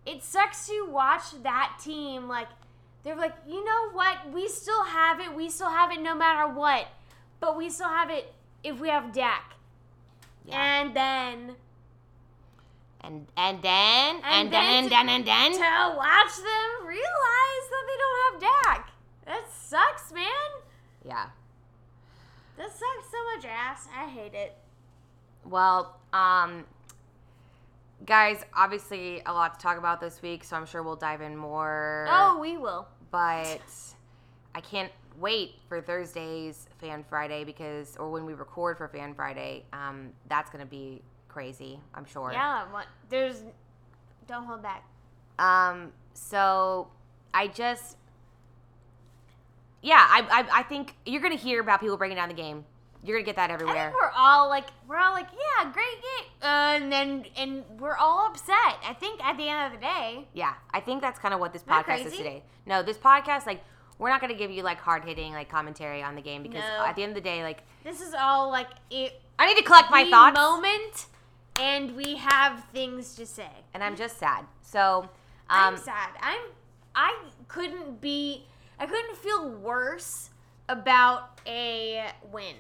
It 0.05 0.23
sucks 0.23 0.67
to 0.67 0.87
watch 0.91 1.43
that 1.43 1.79
team 1.83 2.29
like 2.29 2.49
they're 3.05 3.17
like, 3.17 3.35
you 3.49 3.65
know 3.65 3.91
what? 3.93 4.33
We 4.33 4.49
still 4.49 4.85
have 4.85 5.21
it. 5.21 5.35
We 5.35 5.51
still 5.51 5.71
have 5.71 5.91
it 5.91 6.01
no 6.01 6.15
matter 6.15 6.53
what. 6.53 6.87
But 7.41 7.57
we 7.57 7.69
still 7.71 7.89
have 7.89 8.11
it 8.11 8.33
if 8.63 8.79
we 8.79 8.89
have 8.89 9.13
Dak. 9.13 9.55
Yeah. 10.45 10.83
And 10.83 10.95
then 10.95 11.57
And 13.01 13.27
and 13.37 13.63
then 13.63 14.17
and, 14.17 14.25
And 14.25 14.53
then 14.53 14.53
then 14.53 14.83
and 14.85 14.93
then 14.93 15.09
and 15.09 15.27
then 15.27 15.53
to 15.53 15.97
watch 15.97 16.37
them 16.37 16.87
realize 16.87 17.65
that 17.71 17.85
they 17.89 17.99
don't 17.99 18.21
have 18.25 18.41
Dak. 18.41 18.91
That 19.27 19.45
sucks, 19.53 20.13
man. 20.13 20.51
Yeah. 21.05 21.27
That 22.57 22.71
sucks 22.71 23.11
so 23.11 23.35
much 23.35 23.45
ass. 23.45 23.89
I 23.97 24.09
hate 24.09 24.35
it. 24.35 24.57
Well, 25.45 25.99
um 26.13 26.65
guys, 28.05 28.45
obviously 28.55 29.23
a 29.27 29.33
lot 29.33 29.59
to 29.59 29.61
talk 29.63 29.79
about 29.79 30.01
this 30.01 30.21
week, 30.23 30.45
so 30.45 30.57
I'm 30.57 30.67
sure 30.67 30.83
we'll 30.83 30.97
dive 30.97 31.21
in 31.21 31.37
more. 31.37 32.07
Oh, 32.11 32.39
we 32.41 32.57
will. 32.57 32.89
but 33.11 33.61
I 34.55 34.61
can't 34.61 34.91
wait 35.19 35.55
for 35.69 35.81
Thursday's 35.81 36.67
Fan 36.81 37.05
Friday 37.09 37.45
because, 37.45 37.97
or 37.99 38.11
when 38.11 38.25
we 38.25 38.35
record 38.35 38.79
for 38.79 38.89
Fan 38.89 39.15
Friday, 39.15 39.65
um, 39.73 40.11
that's 40.29 40.51
gonna 40.51 40.67
be 40.67 41.03
crazy. 41.29 41.79
I'm 41.95 42.05
sure. 42.05 42.33
Yeah, 42.33 42.65
what, 42.71 42.87
there's. 43.09 43.43
Don't 44.27 44.45
hold 44.45 44.63
back. 44.63 44.85
Um. 45.39 45.93
So 46.15 46.89
I 47.33 47.47
just, 47.49 47.97
yeah, 49.83 49.97
I, 49.99 50.27
I, 50.31 50.59
I 50.61 50.63
think 50.63 50.95
you're 51.07 51.23
gonna 51.23 51.35
hear 51.37 51.61
about 51.61 51.81
people 51.81 51.97
breaking 51.97 52.17
down 52.17 52.29
the 52.29 52.35
game. 52.35 52.65
You're 53.05 53.17
gonna 53.19 53.27
get 53.27 53.37
that 53.37 53.51
everywhere. 53.51 53.77
I 53.77 53.91
think 53.91 54.01
we're 54.01 54.11
all 54.17 54.49
like, 54.49 54.67
we're 54.87 54.97
all 54.99 55.13
like, 55.13 55.27
yeah, 55.33 55.73
great 55.73 55.85
game, 56.01 56.31
uh, 56.43 56.47
and 56.81 56.93
then 56.93 57.25
and 57.37 57.65
we're 57.81 57.97
all 57.97 58.27
upset. 58.29 58.77
I 58.87 58.95
think 58.99 59.23
at 59.25 59.37
the 59.37 59.49
end 59.49 59.67
of 59.75 59.81
the 59.81 59.85
day, 59.85 60.29
Yeah, 60.33 60.55
I 60.73 60.81
think 60.81 61.01
that's 61.03 61.19
kind 61.19 61.35
of 61.35 61.41
what 61.41 61.53
this 61.53 61.63
podcast 61.65 62.07
is 62.07 62.17
today. 62.17 62.45
No, 62.65 62.83
this 62.83 62.97
podcast, 62.99 63.45
like, 63.47 63.63
we're 63.99 64.09
not 64.11 64.21
gonna 64.21 64.35
give 64.35 64.51
you 64.53 64.63
like 64.63 64.79
hard 64.79 65.05
hitting 65.05 65.33
like 65.33 65.49
commentary 65.49 66.03
on 66.03 66.15
the 66.15 66.23
game 66.23 66.43
because 66.45 66.63
No. 66.63 66.85
at 66.85 66.95
the 66.95 67.03
end 67.03 67.11
of 67.11 67.17
the 67.17 67.21
day, 67.21 67.43
like, 67.43 67.63
this 67.83 68.01
is 68.01 68.15
all 68.15 68.51
like 68.51 68.69
it. 68.91 69.21
I 69.39 69.47
need 69.47 69.57
to 69.57 69.65
collect 69.65 69.91
my 69.91 70.09
thoughts. 70.09 70.35
moment, 70.37 71.07
and 71.61 71.97
we 71.97 72.17
have 72.17 72.65
things 72.73 73.15
to 73.17 73.27
say. 73.27 73.51
and 73.75 73.83
I'm 73.83 73.97
just 73.97 74.19
sad. 74.19 74.45
So, 74.63 75.09
I'm 75.51 75.75
um, 75.75 75.81
sad. 75.81 76.11
I'm. 76.21 76.41
I 76.95 77.17
couldn't 77.49 78.01
be. 78.01 78.45
I 78.79 78.87
couldn't 78.87 79.17
feel 79.17 79.49
worse 79.49 80.31
about 80.69 81.41
a 81.47 82.07
win. 82.31 82.55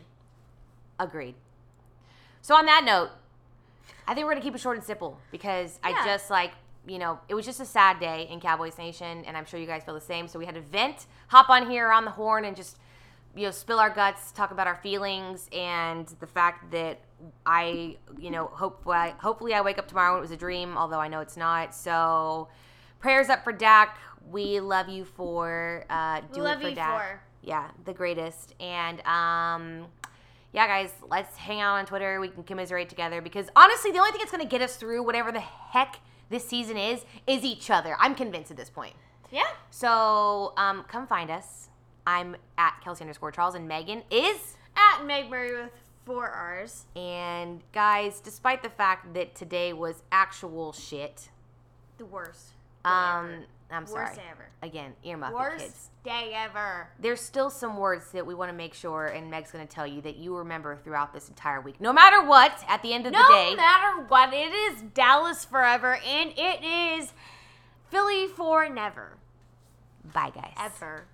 Agreed. 1.02 1.34
So 2.40 2.54
on 2.56 2.66
that 2.66 2.84
note, 2.84 3.10
I 4.06 4.14
think 4.14 4.26
we're 4.26 4.32
gonna 4.32 4.44
keep 4.44 4.54
it 4.54 4.60
short 4.60 4.76
and 4.76 4.84
simple 4.84 5.18
because 5.30 5.78
I 5.82 5.92
just 6.04 6.30
like 6.30 6.52
you 6.86 6.98
know 6.98 7.20
it 7.28 7.34
was 7.34 7.46
just 7.46 7.60
a 7.60 7.64
sad 7.64 8.00
day 8.00 8.28
in 8.30 8.40
Cowboys 8.40 8.78
Nation, 8.78 9.24
and 9.24 9.36
I'm 9.36 9.44
sure 9.44 9.60
you 9.60 9.66
guys 9.66 9.84
feel 9.84 9.94
the 9.94 10.00
same. 10.00 10.26
So 10.28 10.38
we 10.38 10.46
had 10.46 10.54
to 10.54 10.60
vent, 10.60 11.06
hop 11.28 11.48
on 11.50 11.70
here 11.70 11.90
on 11.90 12.04
the 12.04 12.10
horn, 12.10 12.44
and 12.44 12.56
just 12.56 12.78
you 13.36 13.44
know 13.44 13.50
spill 13.50 13.78
our 13.78 13.90
guts, 13.90 14.32
talk 14.32 14.50
about 14.50 14.66
our 14.66 14.76
feelings, 14.76 15.48
and 15.52 16.06
the 16.20 16.26
fact 16.26 16.70
that 16.72 17.00
I 17.46 17.96
you 18.18 18.30
know 18.30 18.46
hope 18.46 18.84
hopefully 18.84 19.54
I 19.54 19.60
wake 19.60 19.78
up 19.78 19.86
tomorrow 19.86 20.14
and 20.14 20.18
it 20.18 20.22
was 20.22 20.32
a 20.32 20.36
dream, 20.36 20.76
although 20.76 21.00
I 21.00 21.08
know 21.08 21.20
it's 21.20 21.36
not. 21.36 21.74
So 21.74 22.48
prayers 22.98 23.28
up 23.28 23.44
for 23.44 23.52
Dak. 23.52 23.98
We 24.30 24.60
love 24.60 24.88
you 24.88 25.04
for 25.04 25.84
uh, 25.90 26.22
do 26.32 26.44
it 26.46 26.60
for 26.60 26.68
you 26.68 26.74
Dak. 26.74 27.00
for. 27.00 27.20
Yeah, 27.42 27.68
the 27.84 27.92
greatest. 27.92 28.54
And 28.60 29.00
um, 29.06 29.86
yeah, 30.52 30.66
guys, 30.66 30.92
let's 31.08 31.36
hang 31.36 31.60
out 31.60 31.76
on 31.76 31.86
Twitter. 31.86 32.20
We 32.20 32.28
can 32.28 32.42
commiserate 32.42 32.88
together 32.88 33.20
because 33.22 33.48
honestly, 33.56 33.90
the 33.90 33.98
only 33.98 34.10
thing 34.12 34.20
that's 34.20 34.30
gonna 34.32 34.44
get 34.44 34.60
us 34.62 34.76
through 34.76 35.02
whatever 35.02 35.32
the 35.32 35.40
heck 35.40 36.00
this 36.30 36.46
season 36.48 36.76
is 36.76 37.04
is 37.26 37.42
each 37.44 37.70
other. 37.70 37.96
I'm 37.98 38.14
convinced 38.14 38.50
at 38.50 38.56
this 38.56 38.70
point. 38.70 38.94
Yeah. 39.30 39.42
So 39.70 40.52
um, 40.56 40.84
come 40.88 41.06
find 41.06 41.30
us. 41.30 41.68
I'm 42.06 42.36
at 42.58 42.80
Kelsey 42.82 43.02
underscore 43.02 43.30
Charles, 43.32 43.54
and 43.54 43.66
Megan 43.68 44.02
is. 44.10 44.56
At 44.76 45.04
Meg 45.04 45.30
Murray 45.30 45.54
with 45.54 45.70
four 46.04 46.28
R's. 46.28 46.86
And 46.96 47.60
guys, 47.72 48.20
despite 48.20 48.62
the 48.62 48.70
fact 48.70 49.14
that 49.14 49.34
today 49.34 49.72
was 49.72 50.02
actual 50.10 50.72
shit, 50.72 51.28
The 51.98 52.04
worst. 52.06 52.52
um. 52.84 53.44
I'm 53.74 53.86
sorry. 53.86 54.04
Worst 54.06 54.16
day 54.16 54.22
ever. 54.30 54.48
Again, 54.62 54.92
ear 55.04 55.16
muffin 55.16 55.34
Worst 55.36 55.58
kids. 55.64 55.90
day 56.04 56.32
ever. 56.34 56.88
There's 56.98 57.20
still 57.20 57.50
some 57.50 57.76
words 57.76 58.10
that 58.12 58.26
we 58.26 58.34
want 58.34 58.50
to 58.50 58.56
make 58.56 58.74
sure, 58.74 59.06
and 59.06 59.30
Meg's 59.30 59.50
going 59.50 59.66
to 59.66 59.72
tell 59.72 59.86
you 59.86 60.00
that 60.02 60.16
you 60.16 60.36
remember 60.36 60.76
throughout 60.76 61.12
this 61.12 61.28
entire 61.28 61.60
week. 61.60 61.80
No 61.80 61.92
matter 61.92 62.22
what, 62.24 62.64
at 62.68 62.82
the 62.82 62.92
end 62.92 63.06
of 63.06 63.12
No 63.12 63.22
the 63.26 63.32
day, 63.32 63.50
No 63.50 63.56
matter 63.56 64.02
what, 64.08 64.32
it 64.32 64.52
is 64.52 64.82
Dallas 64.94 65.44
forever, 65.44 65.96
and 65.96 66.32
it 66.36 66.62
is 66.64 67.12
Philly 67.90 68.26
for 68.28 68.68
never. 68.68 69.16
bye, 70.12 70.30
guys. 70.34 70.54
Ever. 70.58 71.04